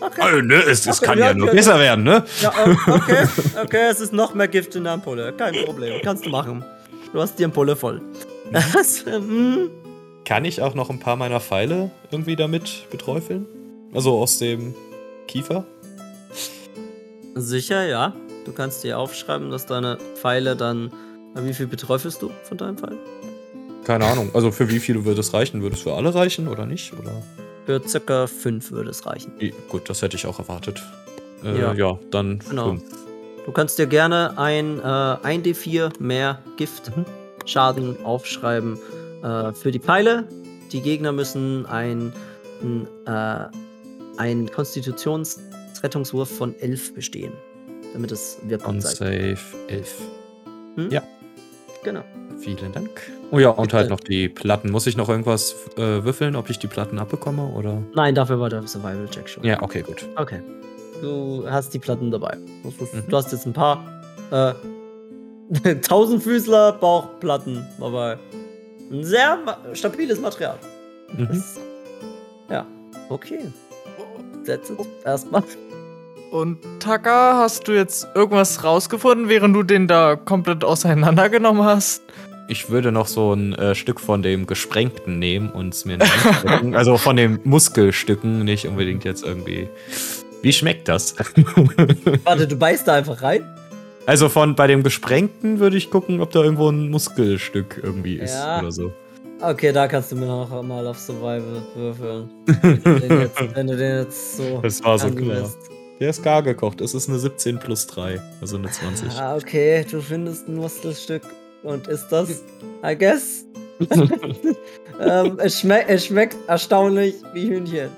[0.00, 0.20] Okay.
[0.22, 2.24] Oh, ne, es, es Okay, kann ja, ja nur ja, besser werden, ne?
[2.40, 3.26] Ja, o- okay.
[3.64, 5.32] Okay, es ist noch mehr Gift in der Ampulle.
[5.32, 6.00] Kein Problem.
[6.04, 6.64] Kannst du machen.
[7.12, 8.00] Du hast die Ampulle voll.
[8.52, 9.70] Das, ähm,
[10.28, 13.46] Kann ich auch noch ein paar meiner Pfeile irgendwie damit beträufeln?
[13.94, 14.74] Also aus dem
[15.26, 15.64] Kiefer?
[17.34, 18.12] sicher, ja.
[18.44, 20.92] Du kannst dir aufschreiben, dass deine Pfeile dann.
[21.34, 22.98] Wie viel beträufelst du von deinem Pfeil?
[23.84, 24.30] Keine Ahnung.
[24.34, 25.62] Also für wie viele würde es reichen?
[25.62, 26.92] Würde es für alle reichen oder nicht?
[26.92, 27.22] Oder?
[27.64, 29.32] Für circa 5 würde es reichen.
[29.70, 30.82] Gut, das hätte ich auch erwartet.
[31.42, 31.72] Äh, Ja.
[31.72, 31.98] ja.
[32.10, 32.66] dann Genau.
[32.68, 32.82] fünf.
[33.46, 37.06] Du kannst dir gerne ein, äh, 1d4 mehr Gift Mhm.
[37.46, 38.78] Schaden aufschreiben
[39.22, 40.28] äh, für die Pfeile.
[40.72, 42.12] Die Gegner müssen ein,
[42.62, 43.46] ein, äh,
[44.18, 47.32] ein Konstitutionsrettungswurf von 11 bestehen,
[47.92, 48.94] damit es On sein
[49.36, 49.38] Safe
[49.68, 49.94] 11.
[51.84, 52.02] Genau.
[52.38, 52.90] Vielen Dank.
[53.30, 53.76] Oh ja, und Bitte.
[53.76, 54.70] halt noch die Platten.
[54.70, 57.46] Muss ich noch irgendwas äh, würfeln, ob ich die Platten abbekomme?
[57.46, 57.82] Oder?
[57.94, 59.44] Nein, dafür war der Survival-Check schon.
[59.44, 60.06] Ja, okay, gut.
[60.16, 60.40] Okay.
[61.00, 62.36] Du hast die Platten dabei.
[62.64, 63.04] Ist, Mhm.
[63.08, 63.84] Du hast jetzt ein paar
[64.30, 64.54] äh,
[65.76, 68.18] Tausendfüßler Bauchplatten dabei.
[68.90, 69.38] Ein sehr
[69.74, 70.58] stabiles Material.
[71.16, 71.28] Mhm.
[71.28, 71.60] Das,
[72.50, 72.66] ja,
[73.08, 73.40] okay.
[74.42, 75.42] Setz es erstmal.
[76.30, 82.02] Und Taka, hast du jetzt irgendwas rausgefunden, während du den da komplett auseinandergenommen hast?
[82.48, 85.98] Ich würde noch so ein äh, Stück von dem Gesprengten nehmen und es mir.
[86.72, 89.68] Also von den Muskelstücken, nicht unbedingt jetzt irgendwie.
[90.40, 91.14] Wie schmeckt das?
[92.24, 93.44] Warte, du beißt da einfach rein?
[94.08, 98.32] Also von bei dem Gesprengten würde ich gucken, ob da irgendwo ein Muskelstück irgendwie ist
[98.32, 98.58] Ja.
[98.58, 98.90] oder so.
[99.42, 102.30] Okay, da kannst du mir noch mal auf Survival würfeln.
[102.62, 104.60] wenn, du den jetzt, wenn du den jetzt so.
[104.62, 105.50] Das war so klar.
[106.00, 106.80] Der ist gar gekocht.
[106.80, 109.10] Es ist eine 17 plus 3, also eine 20.
[109.20, 111.24] Ah, okay, du findest ein Muskelstück
[111.62, 112.42] und isst das,
[112.82, 113.44] I guess.
[115.00, 117.90] ähm, es, schmeck, es schmeckt erstaunlich wie Hühnchen.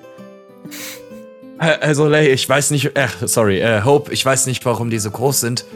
[1.61, 2.97] Also, Lay, ich weiß nicht.
[2.97, 5.67] Äh, sorry, äh, Hope, ich weiß nicht, warum die so groß sind.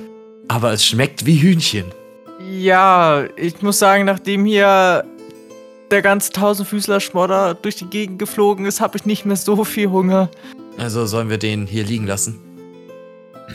[0.48, 1.86] Aber es schmeckt wie Hühnchen.
[2.50, 5.04] Ja, ich muss sagen, nachdem hier
[5.90, 10.28] der ganze Tausendfüßler-Schmodder durch die Gegend geflogen ist, habe ich nicht mehr so viel Hunger.
[10.76, 12.40] Also sollen wir den hier liegen lassen?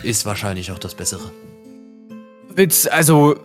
[0.03, 1.31] Ist wahrscheinlich auch das Bessere.
[2.55, 3.35] Willst, also,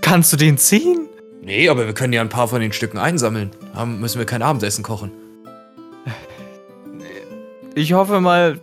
[0.00, 1.08] kannst du den ziehen?
[1.42, 3.50] Nee, aber wir können ja ein paar von den Stücken einsammeln.
[3.74, 5.12] Haben, müssen wir kein Abendessen kochen.
[7.74, 8.58] Ich hoffe mal,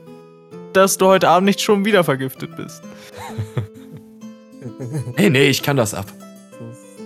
[0.73, 2.81] dass du heute Abend nicht schon wieder vergiftet bist.
[5.17, 6.11] Nee, nee, ich kann das ab.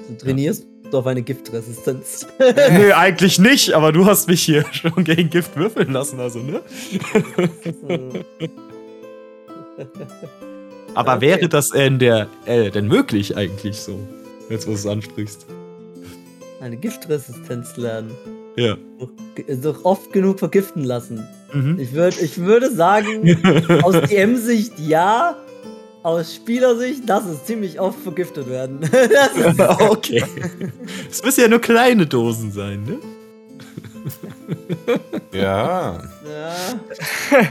[0.09, 2.25] Du trainierst auf eine Giftresistenz.
[2.39, 6.61] nee, eigentlich nicht, aber du hast mich hier schon gegen Gift würfeln lassen, also, ne?
[10.95, 11.21] Aber Okay.
[11.21, 13.99] wäre das in der, äh, denn möglich eigentlich so?
[14.49, 15.45] Jetzt, wo du es ansprichst.
[16.61, 18.11] Eine Giftresistenz lernen.
[18.55, 18.77] Ja.
[19.35, 21.27] Durch, durch oft genug vergiften lassen.
[21.53, 21.77] Mhm.
[21.79, 23.39] Ich, würd, ich würde sagen,
[23.83, 25.35] aus DM-Sicht ja,
[26.07, 28.79] aus Spielersicht, lass es ziemlich oft vergiftet werden.
[28.91, 30.23] das ist, okay.
[31.11, 32.97] Es müssen ja nur kleine Dosen sein, ne?
[35.33, 35.97] Ja.
[36.23, 37.41] ja,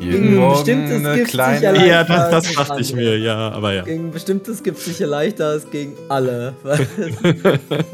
[0.00, 1.60] Jeden Gegen Morgen bestimmtes eine Gift kleine.
[1.60, 3.82] sicher Ja, leichter das, das als dachte ich mir, ja, aber ja.
[3.82, 6.54] Gegen bestimmtes gibt es sicher leichter als gegen alle.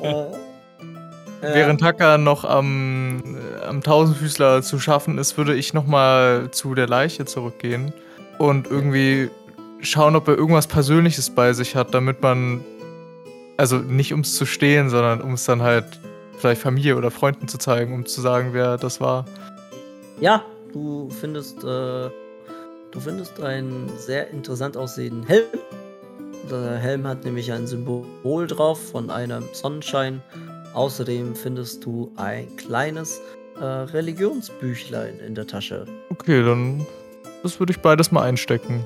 [0.03, 0.27] Ja.
[1.43, 3.37] Während Taka noch am,
[3.67, 7.93] am Tausendfüßler zu schaffen ist, würde ich nochmal zu der Leiche zurückgehen
[8.41, 9.29] und irgendwie
[9.83, 12.65] schauen, ob er irgendwas Persönliches bei sich hat, damit man,
[13.57, 15.85] also nicht um es zu stehlen, sondern um es dann halt
[16.39, 19.25] vielleicht Familie oder Freunden zu zeigen, um zu sagen, wer das war.
[20.21, 22.11] Ja, du findest, äh,
[22.91, 25.47] du findest einen sehr interessant aussehenden Helm.
[26.51, 30.23] Der Helm hat nämlich ein Symbol drauf von einem Sonnenschein.
[30.73, 33.21] Außerdem findest du ein kleines
[33.61, 35.85] äh, Religionsbüchlein in der Tasche.
[36.11, 36.87] Okay, dann
[37.43, 38.85] das würde ich beides mal einstecken.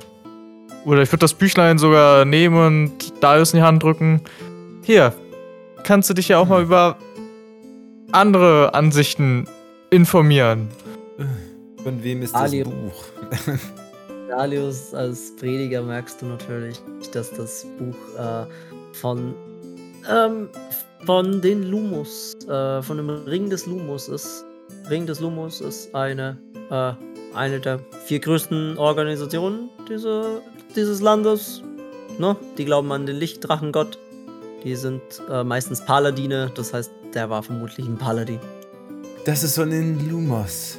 [0.84, 4.20] Oder ich würde das Büchlein sogar nehmen und Darius in die Hand drücken.
[4.82, 5.14] Hier,
[5.82, 6.98] kannst du dich ja auch mal über
[8.12, 9.46] andere Ansichten
[9.90, 10.68] informieren.
[11.82, 12.64] Von wem ist Ali.
[12.64, 13.04] das Buch?
[14.28, 16.80] Dalius als Prediger merkst du natürlich,
[17.12, 18.46] dass das Buch äh,
[18.94, 19.34] von,
[20.10, 20.48] ähm,
[21.04, 24.44] von den Lumos, äh, von dem Ring des Lumos ist.
[24.88, 26.38] Ring des Lumos ist eine,
[26.70, 26.92] äh,
[27.36, 30.40] eine der vier größten Organisationen diese,
[30.76, 31.62] dieses Landes.
[32.18, 32.36] Ne?
[32.58, 33.98] Die glauben an den Lichtdrachengott.
[34.64, 38.40] Die sind äh, meistens Paladine, das heißt, der war vermutlich ein Paladin.
[39.24, 40.78] Das ist von den Lumos.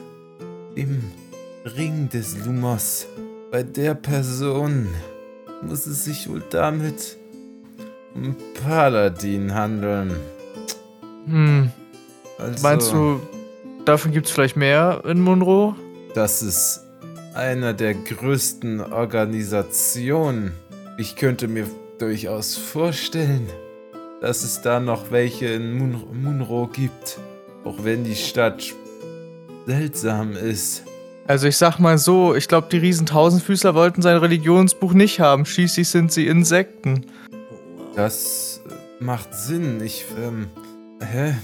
[0.75, 1.03] Im
[1.77, 3.05] Ring des Lumos.
[3.51, 4.87] Bei der Person
[5.61, 7.17] muss es sich wohl damit
[8.13, 10.15] um Paladin handeln.
[11.27, 11.71] Hm,
[12.37, 13.19] Also, meinst du,
[13.85, 15.75] davon gibt es vielleicht mehr in Monroe?
[16.13, 16.81] Das ist
[17.35, 20.53] einer der größten Organisationen.
[20.97, 21.67] Ich könnte mir
[21.99, 23.49] durchaus vorstellen,
[24.21, 27.19] dass es da noch welche in Mun Munro gibt.
[27.63, 28.73] Auch wenn die Stadt
[29.65, 30.83] seltsam ist.
[31.27, 35.45] Also ich sag mal so, ich glaube, die riesen Tausendfüßler wollten sein Religionsbuch nicht haben.
[35.45, 37.07] Schließlich sind sie Insekten.
[37.95, 38.61] Das
[38.99, 39.81] macht Sinn.
[39.83, 40.47] Ich, ähm,
[41.01, 41.35] hä?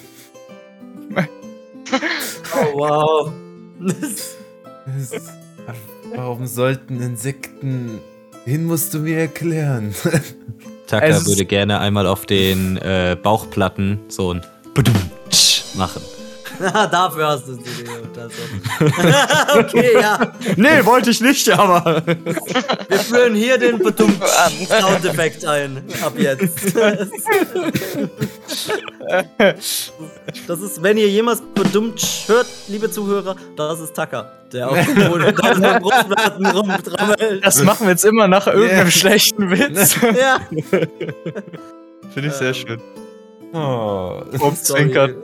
[2.53, 3.31] Oh, wow.
[4.97, 5.40] Es-
[6.15, 7.99] Warum sollten Insekten...
[8.45, 9.93] Den musst du mir erklären.
[10.87, 14.41] Taka Es ist- würde gerne einmal auf den äh, Bauchplatten so ein
[15.75, 16.01] machen.
[16.59, 18.35] Dafür hast du sie dir also.
[19.59, 20.33] Okay, ja.
[20.55, 22.01] Nee, wollte ich nicht, aber.
[22.05, 23.79] Wir führen hier den
[24.67, 25.83] Soundeffekt ein.
[26.01, 26.73] Ab jetzt.
[30.47, 31.93] Das ist, wenn ihr jemals Badum
[32.27, 34.31] hört, liebe Zuhörer, das ist Tucker.
[34.51, 37.45] Der auf dem Boden auf rumtrammelt.
[37.45, 39.95] Das machen wir jetzt immer nach irgendeinem schlechten Witz.
[40.01, 40.39] Ja.
[42.13, 42.81] Finde ich sehr Ähm, schön.
[43.53, 44.21] Oh.
[44.39, 45.15] Hauptzwinkert, Hauptzwinkert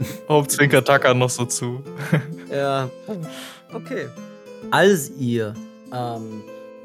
[0.84, 1.82] Tucker noch so zu.
[2.50, 2.90] Ja.
[3.72, 4.08] Okay.
[4.72, 5.54] Als ihr
[5.92, 6.42] ähm,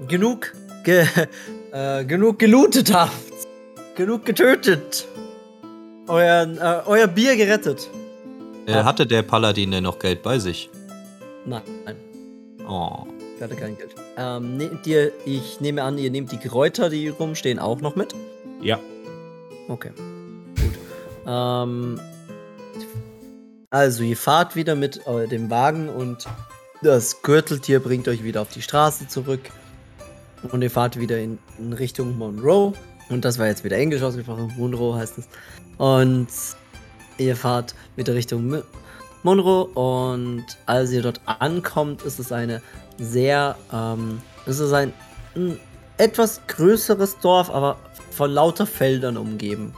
[0.07, 0.53] genug,
[0.83, 1.05] ge,
[1.71, 3.11] äh, genug gelootet habt,
[3.95, 5.07] genug getötet,
[6.07, 7.89] euer, äh, euer Bier gerettet.
[8.67, 10.69] Äh, hatte der Paladin denn noch Geld bei sich?
[11.45, 11.95] Nein, nein,
[12.67, 13.05] Oh.
[13.35, 13.95] ich hatte kein Geld.
[14.17, 18.13] Ähm, nehmt ihr, ich nehme an, ihr nehmt die Kräuter, die rumstehen, auch noch mit?
[18.61, 18.79] Ja.
[19.67, 19.91] Okay.
[20.55, 20.73] Gut.
[21.27, 21.99] Ähm,
[23.75, 26.25] also, ihr fahrt wieder mit äh, dem Wagen und
[26.81, 29.41] das Gürteltier bringt euch wieder auf die Straße zurück.
[30.49, 32.71] Und ihr fahrt wieder in, in Richtung Monroe.
[33.09, 34.53] Und das war jetzt wieder Englisch ausgesprochen.
[34.55, 35.27] Monroe heißt es.
[35.77, 36.29] Und
[37.17, 38.63] ihr fahrt wieder Richtung Mi-
[39.23, 39.65] Monroe.
[39.65, 42.61] Und als ihr dort ankommt, ist es eine
[42.97, 44.93] sehr, ähm, es ist ein,
[45.35, 45.59] ein
[45.97, 47.77] etwas größeres Dorf, aber
[48.11, 49.73] von lauter Feldern umgeben.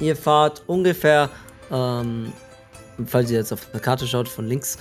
[0.00, 1.30] Ihr fahrt ungefähr,
[1.72, 2.34] ähm,
[3.06, 4.78] falls ihr jetzt auf der Karte schaut, von links,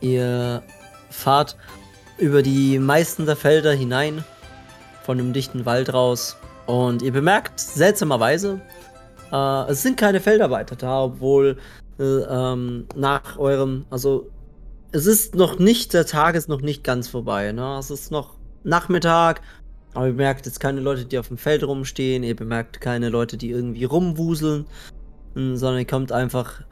[0.00, 0.62] ihr
[1.10, 1.56] fahrt
[2.18, 4.24] über die meisten der Felder hinein,
[5.02, 6.36] von dem dichten Wald raus.
[6.66, 8.60] Und ihr bemerkt seltsamerweise,
[9.32, 11.58] äh, es sind keine Feldarbeiter da, obwohl
[11.98, 14.30] äh, ähm, nach eurem, also
[14.92, 17.76] es ist noch nicht, der Tag ist noch nicht ganz vorbei, ne?
[17.78, 19.42] Es ist noch Nachmittag,
[19.92, 23.36] aber ihr bemerkt jetzt keine Leute, die auf dem Feld rumstehen, ihr bemerkt keine Leute,
[23.36, 24.66] die irgendwie rumwuseln,
[25.34, 26.62] mh, sondern ihr kommt einfach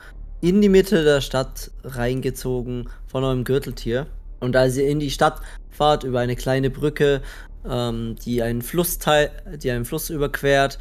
[0.42, 4.08] in die Mitte der Stadt reingezogen von eurem Gürteltier.
[4.40, 5.40] Und als ihr in die Stadt
[5.70, 7.22] fahrt, über eine kleine Brücke,
[7.66, 9.30] ähm, die einen Flussteil,
[9.62, 10.78] die einen Fluss überquert,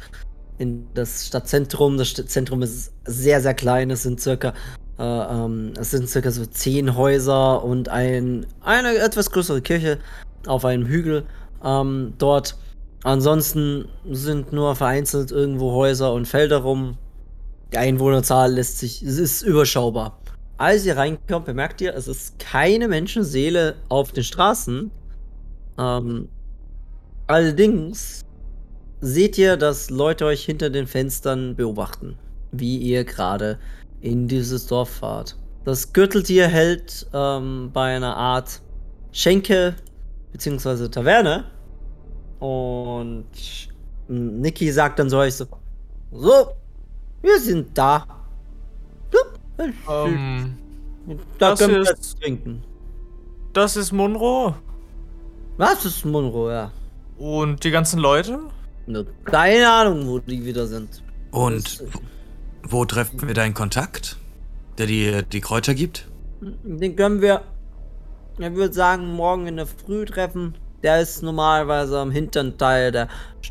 [0.58, 1.96] in das Stadtzentrum.
[1.96, 3.90] Das Stadtzentrum ist sehr, sehr klein.
[3.90, 4.52] Es sind circa,
[4.98, 9.98] äh, ähm, es sind circa so zehn Häuser und ein, eine etwas größere Kirche
[10.46, 11.24] auf einem Hügel
[11.64, 12.56] ähm, dort.
[13.04, 16.98] Ansonsten sind nur vereinzelt irgendwo Häuser und Felder rum.
[17.72, 20.18] Die Einwohnerzahl lässt sich, es ist überschaubar.
[20.58, 24.90] Als ihr reinkommt, bemerkt ihr, es ist keine Menschenseele auf den Straßen.
[25.78, 26.28] Ähm,
[27.26, 28.20] allerdings
[29.00, 32.18] seht ihr, dass Leute euch hinter den Fenstern beobachten,
[32.52, 33.58] wie ihr gerade
[34.02, 35.36] in dieses Dorf fahrt.
[35.64, 38.60] Das Gürteltier hält ähm, bei einer Art
[39.12, 39.74] Schenke
[40.32, 40.88] bzw.
[40.88, 41.44] Taverne
[42.38, 43.26] und
[44.08, 45.46] Niki sagt dann so euch so,
[46.10, 46.48] so,
[47.22, 48.06] wir sind da.
[49.98, 50.54] Ähm,
[51.38, 52.62] da das können wir ist- jetzt trinken.
[53.52, 54.54] das ist Munro.
[55.56, 56.70] Was ist Monroe, ja?
[57.18, 58.40] Und die ganzen Leute?
[58.86, 61.02] Ne, Keine Ahnung, wo die wieder sind.
[61.30, 61.84] Und Das-
[62.64, 64.16] wo treffen wir deinen Kontakt?
[64.78, 66.08] Der dir die Kräuter gibt?
[66.40, 67.42] Den können wir,
[68.38, 70.54] ich würde sagen, morgen in der Früh treffen.
[70.82, 73.08] Der ist normalerweise am hinteren Teil der,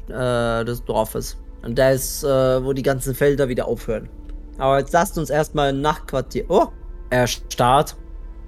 [0.10, 1.38] äh, des Dorfes.
[1.64, 4.10] Und der ist, äh, wo die ganzen Felder wieder aufhören.
[4.58, 6.46] Aber jetzt lasst uns erstmal ein Nachtquartier.
[6.50, 6.68] Oh!
[7.10, 7.96] Er starrt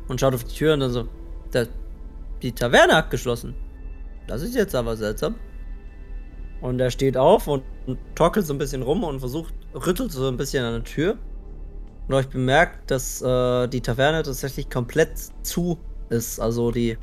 [0.07, 1.07] und schaut auf die Tür und dann so.
[1.53, 1.67] Der,
[2.41, 3.55] die Taverne hat geschlossen.
[4.27, 5.35] Das ist jetzt aber seltsam.
[6.61, 10.27] Und er steht auf und, und torkelt so ein bisschen rum und versucht, rüttelt so
[10.27, 11.17] ein bisschen an der Tür.
[12.07, 15.11] Und euch bemerkt, dass äh, die Taverne tatsächlich komplett
[15.41, 15.77] zu
[16.09, 16.39] ist.
[16.39, 16.97] Also die,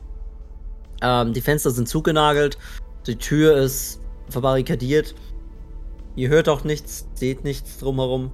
[1.02, 2.58] ähm, die Fenster sind zugenagelt,
[3.06, 5.14] die Tür ist verbarrikadiert.
[6.16, 8.32] Ihr hört auch nichts, seht nichts drumherum.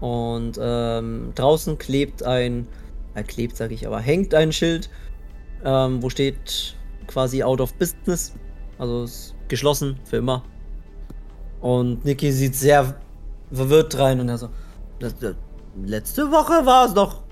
[0.00, 2.66] Und ähm, draußen klebt ein,
[3.14, 4.90] äh, klebt sage ich, aber hängt ein Schild,
[5.64, 6.76] ähm, wo steht
[7.06, 8.34] quasi out of business.
[8.78, 10.42] Also ist geschlossen für immer.
[11.60, 12.96] Und Niki sieht sehr
[13.52, 14.48] verwirrt rein und er so,
[15.84, 17.22] letzte Woche war es doch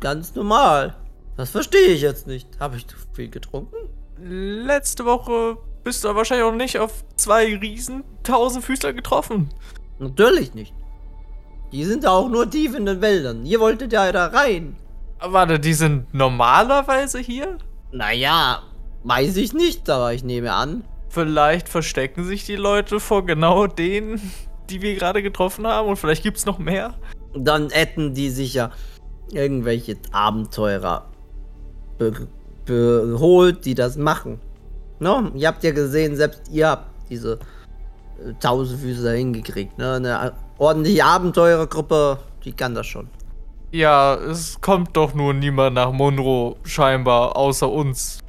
[0.00, 0.96] ganz normal.
[1.36, 2.48] Das verstehe ich jetzt nicht.
[2.58, 3.76] Habe ich zu viel getrunken?
[4.18, 9.50] Letzte Woche bist du wahrscheinlich auch nicht auf zwei riesen Tausendfüßler getroffen.
[10.00, 10.74] Natürlich nicht.
[11.70, 13.46] Die sind ja auch nur tief in den Wäldern.
[13.46, 14.74] Ihr wolltet ja da rein.
[15.20, 17.58] Warte, die sind normalerweise hier?
[17.92, 18.64] Naja,
[19.04, 20.82] weiß ich nicht, aber ich nehme an.
[21.08, 24.32] Vielleicht verstecken sich die Leute vor genau denen,
[24.68, 26.94] die wir gerade getroffen haben und vielleicht gibt's noch mehr.
[27.32, 28.72] Dann hätten die sicher
[29.30, 31.06] irgendwelche Abenteurer
[31.96, 32.26] be
[32.64, 34.40] beholt, die das machen.
[34.98, 37.38] No, ihr habt ja gesehen, selbst ihr habt diese
[38.24, 39.76] äh, Tausendfüße hingekriegt.
[39.78, 39.94] Ne?
[39.94, 43.08] Eine ordentliche Abenteurergruppe, die kann das schon.
[43.72, 48.20] Ja, es kommt doch nur niemand nach Monroe, scheinbar, außer uns.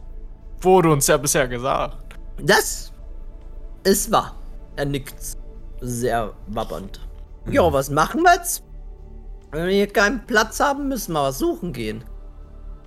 [0.61, 2.15] Wurde uns ja bisher gesagt.
[2.41, 2.91] Das
[3.83, 4.35] ist wahr.
[4.75, 5.15] Er nickt
[5.79, 6.99] sehr wabbernd.
[7.49, 8.63] Jo, was machen wir jetzt?
[9.51, 12.03] Wenn wir hier keinen Platz haben, müssen wir was suchen gehen.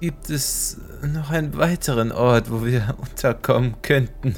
[0.01, 4.35] Gibt es noch einen weiteren Ort, wo wir unterkommen könnten?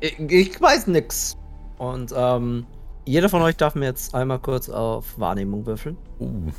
[0.00, 1.36] Ich, ich weiß nix.
[1.78, 2.66] Und ähm,
[3.04, 5.96] jeder von euch darf mir jetzt einmal kurz auf Wahrnehmung würfeln.
[6.20, 6.52] Uh.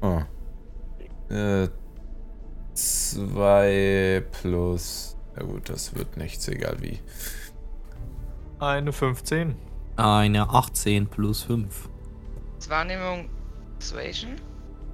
[0.00, 0.22] Oh.
[1.32, 1.68] Äh,
[2.72, 5.16] zwei plus.
[5.36, 6.98] Ja gut, das wird nichts, egal wie.
[8.58, 9.54] Eine 15.
[9.96, 11.88] Eine 18 plus 5.
[12.58, 13.28] Ist Wahrnehmung
[13.78, 14.32] Persuasion?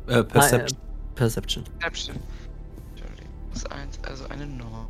[0.09, 0.92] Äh, Perception.
[1.15, 1.65] Perception.
[1.79, 2.17] Perception.
[2.91, 3.31] Entschuldigung.
[3.51, 4.87] Das ist eins, also eine Norm.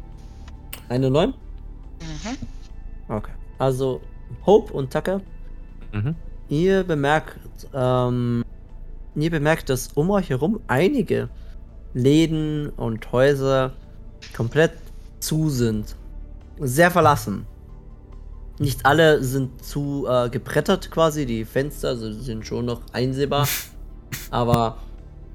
[0.88, 1.30] Eine 9?
[1.30, 2.36] Mhm.
[3.08, 3.32] Okay.
[3.58, 4.00] Also,
[4.46, 5.20] Hope und Tucker,
[5.92, 6.14] Mhm.
[6.48, 7.38] ihr bemerkt,
[7.74, 8.44] ähm,
[9.14, 11.28] ihr bemerkt, dass um euch herum einige
[11.94, 13.72] Läden und Häuser
[14.34, 14.72] komplett
[15.20, 15.94] zu sind.
[16.58, 17.46] Sehr verlassen.
[18.58, 23.46] Nicht alle sind zu äh, gebrettert quasi, die Fenster also sind schon noch einsehbar.
[24.30, 24.78] Aber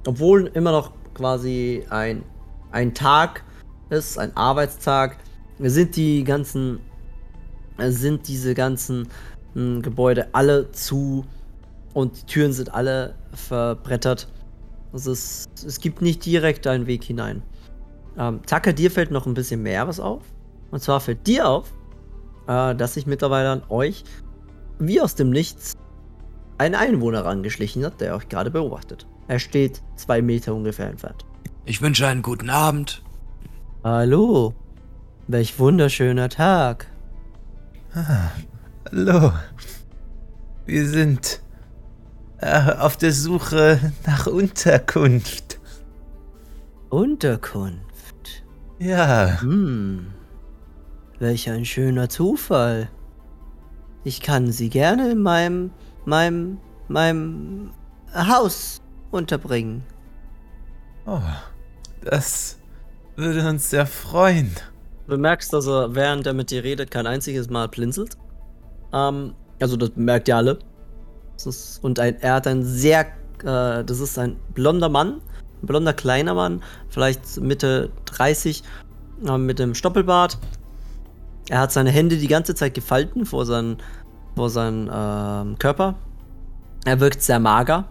[0.07, 2.23] obwohl immer noch quasi ein,
[2.71, 3.43] ein Tag
[3.89, 5.17] ist, ein Arbeitstag,
[5.59, 6.79] sind die ganzen,
[7.77, 9.09] sind diese ganzen
[9.53, 11.25] mh, Gebäude alle zu
[11.93, 14.29] und die Türen sind alle verbrettert.
[14.93, 17.43] Also es, es gibt nicht direkt einen Weg hinein.
[18.17, 20.23] Ähm, Tucker, dir fällt noch ein bisschen mehr was auf.
[20.71, 21.73] Und zwar fällt dir auf,
[22.47, 24.05] äh, dass sich mittlerweile an euch,
[24.79, 25.73] wie aus dem Nichts,
[26.57, 29.05] ein Einwohner rangeschlichen hat, der euch gerade beobachtet.
[29.27, 31.25] Er steht zwei Meter ungefähr entfernt.
[31.65, 33.03] Ich wünsche einen guten Abend.
[33.83, 34.53] Hallo,
[35.27, 36.87] welch wunderschöner Tag.
[37.93, 39.33] Hallo.
[40.65, 41.41] Wir sind
[42.39, 45.59] äh, auf der Suche nach Unterkunft.
[46.89, 48.43] Unterkunft.
[48.79, 49.41] Ja.
[49.41, 50.07] Hm.
[51.19, 52.89] Welch ein schöner Zufall.
[54.03, 55.71] Ich kann Sie gerne in meinem,
[56.05, 57.71] meinem, meinem
[58.13, 59.83] Haus unterbringen.
[61.05, 61.21] Oh,
[62.03, 62.57] das
[63.15, 64.55] würde uns sehr freuen.
[65.05, 68.17] Du bemerkst, dass er, während er mit dir redet, kein einziges Mal blinzelt.
[68.93, 70.59] Ähm, also das merkt ihr alle.
[71.35, 73.01] Das ist, und ein, er hat ein sehr,
[73.43, 75.21] äh, das ist ein blonder Mann,
[75.61, 78.63] ein blonder kleiner Mann, vielleicht Mitte 30,
[79.25, 80.37] äh, mit dem Stoppelbart.
[81.49, 83.77] Er hat seine Hände die ganze Zeit gefalten vor seinen,
[84.35, 85.95] vor seinen ähm, Körper.
[86.85, 87.85] Er wirkt sehr mager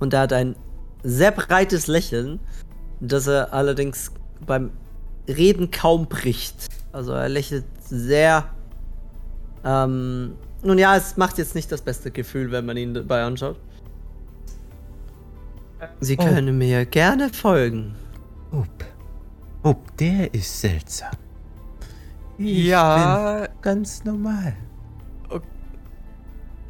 [0.00, 0.56] und er hat ein
[1.02, 2.40] sehr breites Lächeln,
[3.00, 4.10] das er allerdings
[4.46, 4.70] beim
[5.28, 6.68] Reden kaum bricht.
[6.92, 8.46] Also er lächelt sehr.
[9.64, 13.56] Ähm, nun ja, es macht jetzt nicht das beste Gefühl, wenn man ihn dabei anschaut.
[16.00, 16.24] Sie Oh.
[16.24, 17.94] können mir gerne folgen.
[18.52, 18.84] Up.
[19.62, 21.10] Up, der ist seltsam.
[22.38, 23.40] Ich Ja.
[23.40, 24.54] bin ganz normal.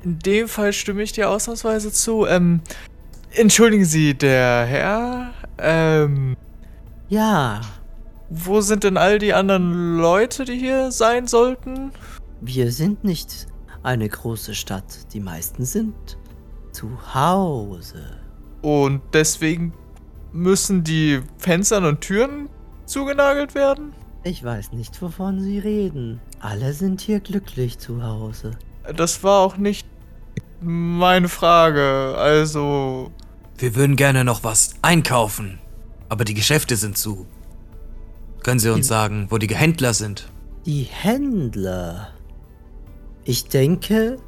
[0.02, 2.26] In dem Fall stimme ich dir ausnahmsweise zu.
[2.26, 2.60] Ähm,
[3.36, 6.36] entschuldigen Sie, der Herr, ähm,
[7.08, 7.60] Ja,
[8.30, 11.92] wo sind denn all die anderen Leute, die hier sein sollten?
[12.40, 13.46] wir sind nicht
[13.82, 15.12] eine große Stadt.
[15.14, 15.94] Die meisten sind
[16.72, 18.04] zu Hause.
[18.60, 19.72] Und deswegen
[20.32, 22.48] müssen die Fenster und Türen
[22.84, 23.92] zugenagelt werden?
[24.24, 26.20] Ich weiß nicht, wovon Sie reden.
[26.40, 28.52] Alle sind hier glücklich zu Hause.
[28.94, 29.86] Das war auch nicht
[30.60, 32.14] meine Frage.
[32.18, 33.10] Also,
[33.56, 35.58] Wir würden gerne noch was einkaufen,
[36.08, 37.26] aber die Geschäfte sind zu.
[38.42, 40.30] Können Sie uns sagen, wo die Händler sind?
[40.66, 42.08] Die Händler.
[43.24, 44.18] Ich denke,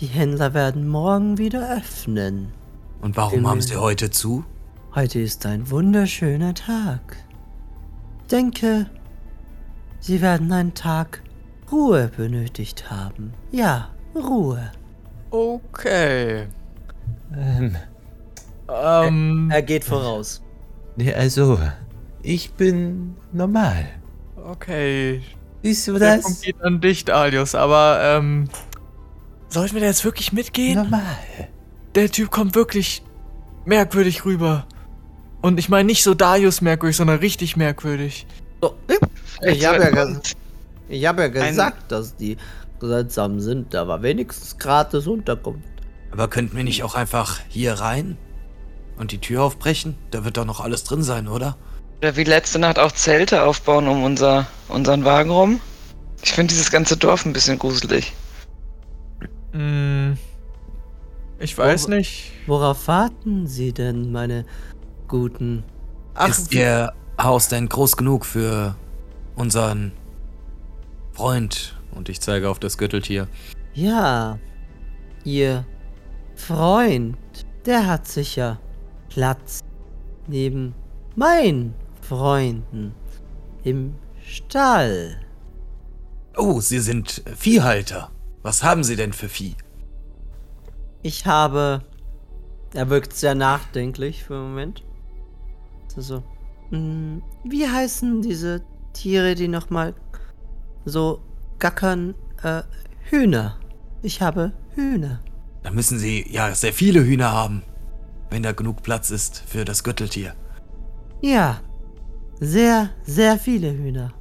[0.00, 2.52] die Händler werden morgen wieder öffnen.
[3.00, 3.50] Und warum Himmel.
[3.50, 4.44] haben Sie heute zu?
[4.94, 7.16] Heute ist ein wunderschöner Tag.
[8.22, 8.86] Ich denke,
[10.00, 11.22] sie werden einen Tag
[11.70, 13.32] Ruhe benötigt haben.
[13.52, 14.72] Ja, Ruhe.
[15.30, 16.48] okay.
[17.34, 17.76] Ähm,
[18.68, 20.42] Ähm, Er geht voraus.
[20.96, 21.58] nee, also,
[22.22, 23.86] ich bin normal.
[24.44, 25.22] okay.
[25.62, 26.24] Siehst du Der das?
[26.24, 28.48] Punkt geht an dich, Alius, aber, ähm,
[29.48, 30.76] sollten wir da jetzt wirklich mitgehen?
[30.76, 31.16] Normal.
[31.94, 33.02] Der Typ kommt wirklich
[33.64, 34.66] merkwürdig rüber.
[35.40, 38.26] Und ich meine nicht so Darius merkwürdig, sondern richtig merkwürdig.
[38.60, 38.74] So,
[39.42, 40.34] ich habe ja, ges
[40.88, 42.36] ich hab ja gesagt, dass die
[42.80, 43.72] seltsam sind.
[43.74, 45.68] Da war wenigstens gratis Unterkunft.
[46.10, 48.16] Aber könnten wir nicht auch einfach hier rein
[48.98, 49.96] und die Tür aufbrechen?
[50.10, 51.56] Da wird doch noch alles drin sein, oder?
[51.98, 55.60] Oder wie letzte Nacht auch Zelte aufbauen um unser, unseren Wagen rum.
[56.22, 58.12] Ich finde dieses ganze Dorf ein bisschen gruselig.
[59.52, 60.16] Hm,
[61.38, 61.90] ich weiß Oh.
[61.90, 62.32] nicht.
[62.46, 64.44] Worauf warten Sie denn, meine
[65.06, 65.64] guten?
[66.14, 68.74] Ach, Ist Ihr Haus denn groß genug für
[69.36, 69.92] unseren
[71.12, 71.76] Freund?
[71.92, 73.28] Und ich zeige auf das Gürteltier.
[73.74, 74.38] ja.
[75.24, 75.66] Ihr
[76.36, 77.16] Freund,
[77.66, 78.58] der hat sicher
[79.18, 79.64] Platz
[80.28, 80.76] neben
[81.16, 82.94] meinen Freunden
[83.64, 85.18] im Stall.
[86.36, 88.12] Oh, Sie sind Viehhalter.
[88.42, 89.56] Was haben Sie denn für Vieh?
[91.02, 91.82] Ich habe.
[92.74, 94.84] Er wirkt sehr nachdenklich für einen Moment.
[95.88, 96.22] So, so.
[96.70, 98.62] "Hm, Wie heißen diese
[98.92, 99.94] Tiere, die nochmal
[100.84, 101.20] so
[101.58, 102.14] gackern?
[102.44, 102.62] Äh,
[103.10, 103.58] Hühner.
[104.00, 105.18] Ich habe Hühner.
[105.64, 107.64] Da müssen Sie ja sehr viele Hühner haben,
[108.30, 110.34] wenn da genug Platz ist für das Gürteltier.
[111.20, 111.60] Ja.
[112.40, 114.12] Sehr, sehr viele Hühner.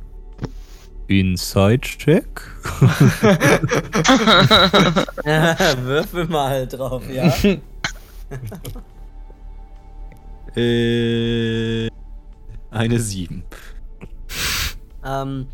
[1.08, 2.42] Inside-Check?
[5.84, 7.34] Würfel mal drauf, ja.
[10.56, 11.88] Äh,
[12.72, 13.44] eine 7.
[15.06, 15.46] ähm,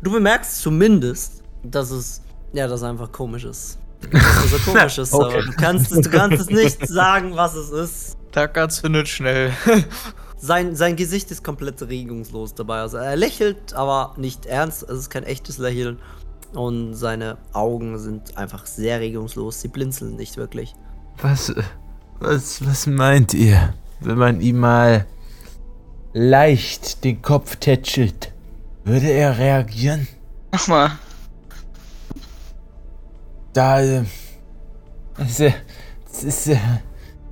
[0.00, 2.22] du bemerkst zumindest, dass es.
[2.54, 3.78] Ja, dass es einfach komisch ist.
[4.48, 8.16] So komisch ist, aber du kannst, es, du kannst es nicht sagen, was es ist.
[8.32, 9.52] Tacker zündet schnell.
[10.40, 12.78] Sein, sein Gesicht ist komplett regungslos dabei.
[12.78, 14.84] Also er lächelt, aber nicht ernst.
[14.84, 15.98] Es ist kein echtes Lächeln.
[16.52, 19.60] Und seine Augen sind einfach sehr regungslos.
[19.60, 20.74] Sie blinzeln nicht wirklich.
[21.20, 21.52] Was,
[22.20, 25.06] was, was meint ihr, wenn man ihm mal
[26.12, 28.32] leicht den Kopf tätschelt?
[28.84, 30.06] Würde er reagieren?
[30.52, 30.98] Mach mal.
[33.58, 34.04] Da,
[35.16, 35.50] das, äh,
[36.06, 36.58] das ist äh,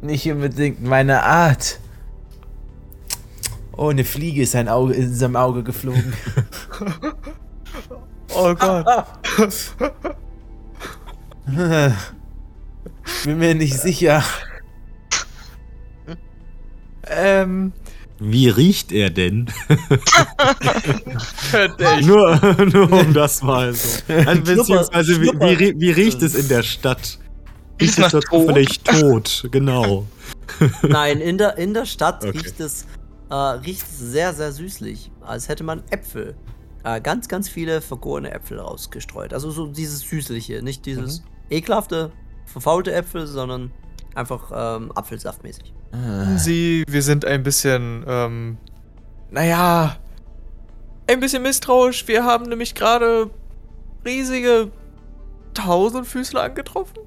[0.03, 1.79] nicht unbedingt meine Art.
[3.77, 6.13] Oh, eine Fliege ist ein Auge, in seinem Auge geflogen.
[8.35, 8.87] Oh Gott.
[13.25, 14.23] Bin mir nicht sicher.
[17.07, 17.73] ähm,
[18.19, 19.47] Wie riecht er denn?
[22.03, 24.01] Nur, nur um das mal so.
[24.27, 27.19] Also, beziehungsweise, wie, wie, wie riecht es in der Stadt?
[27.81, 29.47] Riecht es dort zufällig tot?
[29.51, 30.07] Genau.
[30.83, 32.39] Nein, in der, in der Stadt Okay.
[32.39, 32.87] riecht, es,
[33.31, 35.11] äh, riecht es sehr, sehr süßlich.
[35.21, 36.35] Als hätte man Äpfel.
[36.85, 39.35] Äh, ganz, ganz viele vergorene Äpfel rausgestreut.
[39.35, 42.13] Also so dieses Süßliche, nicht dieses ekelhafte,
[42.47, 43.73] verfaulte Äpfel, sondern
[44.15, 45.75] einfach ähm, Apfelsaftmäßig.
[46.37, 48.59] Sie, wir sind ein bisschen, ähm,
[49.31, 49.97] naja,
[51.09, 52.07] ein bisschen misstrauisch.
[52.09, 53.31] Wir haben nämlich gerade
[54.05, 54.71] riesige
[55.55, 56.99] Tausendfüßler angetroffen.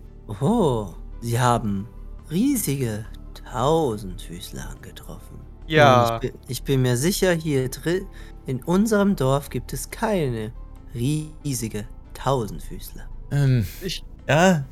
[0.41, 0.89] Oh,
[1.21, 1.87] sie haben
[2.31, 3.05] riesige
[3.51, 5.39] Tausendfüßler angetroffen.
[5.67, 6.15] Ja.
[6.15, 8.05] Ich bin, ich bin mir sicher, hier drin
[8.45, 10.51] in unserem Dorf gibt es keine
[10.95, 11.85] riesige
[12.15, 13.03] Tausendfüßler.
[13.31, 14.63] Ähm, Ich, ja,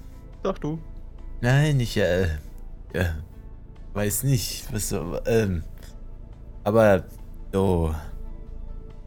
[0.43, 0.79] sag du.
[1.41, 2.27] nein, ich, äh,
[2.95, 3.15] ja,
[3.97, 5.63] weiß nicht, was so, ähm,
[6.63, 7.03] aber,
[7.51, 7.93] so,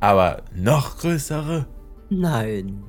[0.01, 1.65] aber noch größere?
[2.11, 2.83] Nein,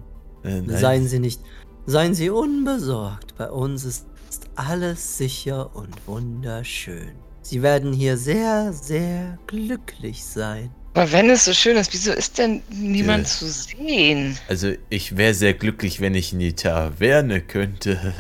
[0.44, 0.78] Äh, nein.
[0.80, 1.40] Seien Sie nicht,
[1.86, 3.36] seien Sie unbesorgt.
[3.38, 4.08] Bei uns ist
[4.56, 7.12] alles sicher und wunderschön.
[7.44, 10.72] Sie werden hier sehr, sehr glücklich sein.
[10.96, 13.30] Aber wenn es so schön ist, wieso ist denn niemand Ja.
[13.30, 14.36] zu sehen?
[14.50, 18.14] Also, ich wäre sehr glücklich, wenn ich in die Taverne könnte.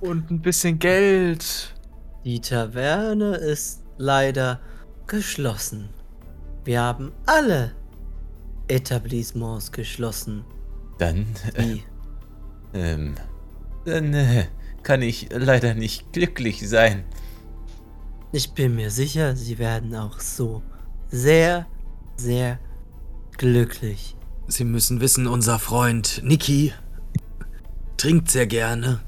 [0.00, 1.74] Und ein bisschen Geld.
[2.24, 4.60] Die Taverne ist leider
[5.06, 5.88] geschlossen.
[6.64, 7.72] Wir haben alle
[8.68, 10.44] Etablissements geschlossen.
[10.98, 11.78] Dann, äh,
[12.74, 13.14] ähm,
[13.84, 14.46] dann, äh,
[14.82, 17.04] kann ich leider nicht glücklich sein.
[18.32, 20.62] Ich bin mir sicher, Sie werden auch so
[21.08, 21.66] sehr,
[22.16, 22.58] sehr
[23.36, 24.16] glücklich.
[24.46, 26.72] Sie müssen wissen, unser Freund Niki
[27.96, 29.00] trinkt sehr gerne.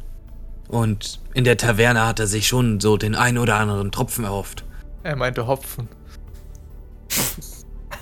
[0.73, 4.65] Und in der Taverne hat er sich schon so den ein oder anderen Tropfen erhofft.
[5.03, 5.87] Er meinte Hopfen.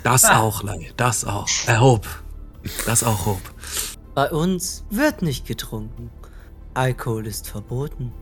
[0.04, 1.48] Das auch, Lei, das auch.
[1.66, 2.06] Er hob.
[2.86, 3.40] Das auch hob.
[4.14, 6.10] Bei uns wird nicht getrunken.
[6.74, 8.12] Alkohol ist verboten.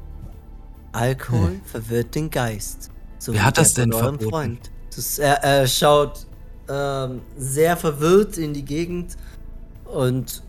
[0.92, 2.90] Alkohol verwirrt den Geist.
[3.18, 4.30] So Wer wie hat das denn verboten?
[4.30, 4.70] Freund.
[4.96, 6.26] Das, er, er schaut
[6.70, 9.18] ähm, sehr verwirrt in die Gegend
[9.84, 10.42] und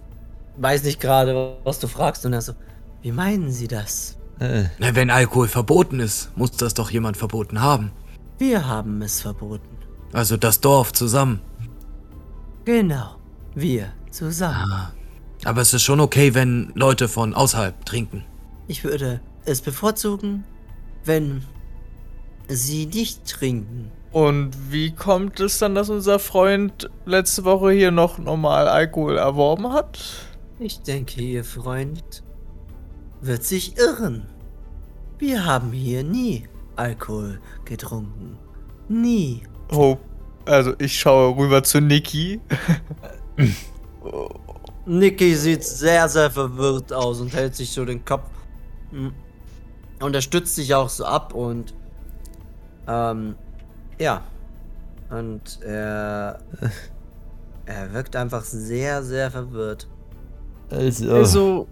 [0.56, 2.26] weiß nicht gerade, was du fragst.
[2.26, 2.54] Und er so,
[3.02, 4.18] wie meinen Sie das?
[4.40, 7.92] Äh, Na, wenn Alkohol verboten ist, muss das doch jemand verboten haben.
[8.38, 9.68] Wir haben es verboten.
[10.14, 11.42] Also das Dorf zusammen.
[12.66, 13.16] Genau.
[13.56, 14.72] Wir zusammen.
[14.72, 14.94] Ah.
[15.46, 18.26] Aber es ist schon okay, wenn Leute von außerhalb trinken.
[18.68, 20.44] Ich würde es bevorzugen,
[21.06, 21.44] wenn
[22.48, 23.92] Sie nicht trinken.
[24.12, 29.72] Und wie kommt es dann, dass unser Freund letzte Woche hier noch normal Alkohol erworben
[29.72, 30.00] hat?
[30.60, 32.24] Ich denke, Ihr Freund
[33.22, 34.28] wird sich irren.
[35.18, 38.38] Wir haben hier nie Alkohol getrunken.
[38.88, 39.44] Nie.
[39.72, 39.98] Oh,
[40.46, 42.40] also ich schaue rüber zu Niki.
[44.86, 48.30] Niki sieht sehr, sehr verwirrt aus und hält sich so den Kopf.
[48.92, 49.10] Mm.
[50.02, 51.76] Und er stützt sich auch so ab und.
[52.88, 53.36] Ähm.
[54.00, 54.24] Ja.
[55.10, 56.40] Und er.
[57.70, 59.88] Er wirkt einfach sehr, sehr verwirrt.
[60.72, 61.68] also, Also,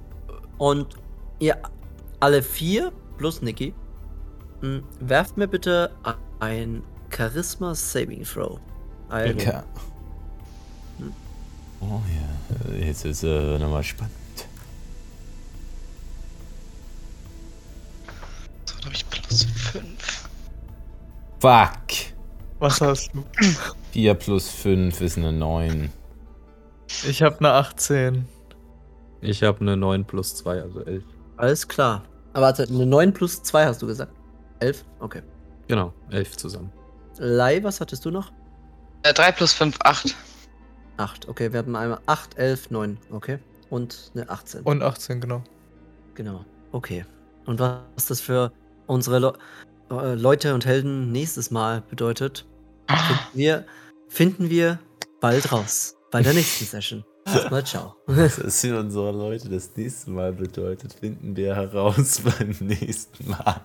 [0.59, 0.95] Und
[1.39, 1.57] ihr
[2.19, 3.73] alle vier plus Niki,
[4.61, 5.91] mh, werft mir bitte
[6.39, 8.59] ein Charisma Saving Throw.
[9.09, 9.63] Also, Ka-
[11.79, 14.11] Oh ja, jetzt ist äh, nochmal spannend.
[18.65, 20.29] So, da habe ich plus 5.
[21.39, 22.13] Fuck.
[22.59, 23.23] was hast du?
[23.91, 25.91] 4 plus 5 ist eine 9.
[27.07, 28.27] Ich habe eine 18.
[29.21, 31.03] Ich habe eine 9 plus 2, also 11.
[31.37, 32.03] alles klar.
[32.33, 34.13] Aber warte, eine 9 plus 2 hast du gesagt.
[34.59, 34.85] 11?
[34.99, 35.21] Okay.
[35.67, 36.71] Genau, 11 zusammen.
[37.17, 38.31] Lai, was hattest du noch?
[39.03, 40.15] Äh, 3 plus 5, 8.
[40.97, 41.27] 8.
[41.27, 42.97] Okay, wir hatten einmal 8, 11, 9.
[43.11, 43.39] Okay.
[43.69, 44.61] Und eine 18.
[44.61, 45.43] Und 18, genau.
[46.15, 46.45] Genau.
[46.71, 47.05] Okay.
[47.45, 48.51] Und was das für
[48.87, 49.33] unsere Le
[49.89, 52.45] äh, Leute und Helden nächstes Mal bedeutet,
[52.87, 53.65] finden wir,
[54.09, 54.79] finden wir
[55.21, 55.95] bald raus.
[56.11, 57.03] Bei der nächsten Session.
[57.33, 57.95] Erstmal ciao.
[58.07, 63.61] Was es für unsere Leute das nächste Mal bedeutet, finden wir heraus beim nächsten Mal.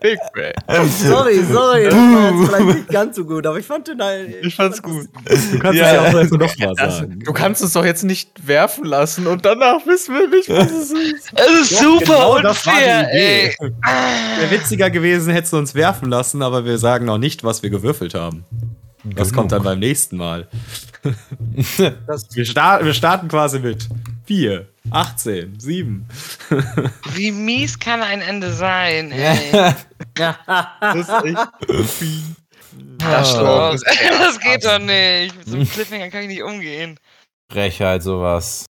[0.00, 0.52] Big Brain.
[0.88, 1.84] sorry, sorry.
[1.84, 4.34] Das war jetzt vielleicht nicht ganz so gut, aber ich fand den halt.
[4.44, 5.08] Ich fand's gut.
[5.52, 5.86] Du kannst Ja.
[5.86, 7.20] es ja auch einfach noch mal sagen.
[7.24, 10.90] du kannst uns doch jetzt nicht werfen lassen und danach wissen wir nicht, was es
[10.92, 11.32] ist.
[11.34, 13.56] Es ist Doch, super genau das unfair, ey.
[13.58, 17.70] Wäre witziger gewesen, hättest du uns werfen lassen, aber wir sagen noch nicht, was wir
[17.70, 18.44] gewürfelt haben.
[19.04, 20.48] Das kommt dann beim nächsten Mal.
[22.32, 23.88] Wir, sta wir starten quasi mit
[24.24, 26.08] 4, 18, 7.
[27.12, 29.74] Wie mies kann ein Ende sein, ey.
[30.14, 31.38] Das ist echt.
[32.98, 33.36] Das,
[34.18, 35.36] das geht doch nicht.
[35.36, 36.98] Mit so einem Cliffhanger kann ich nicht umgehen.
[37.50, 38.62] Frechheit, sowas.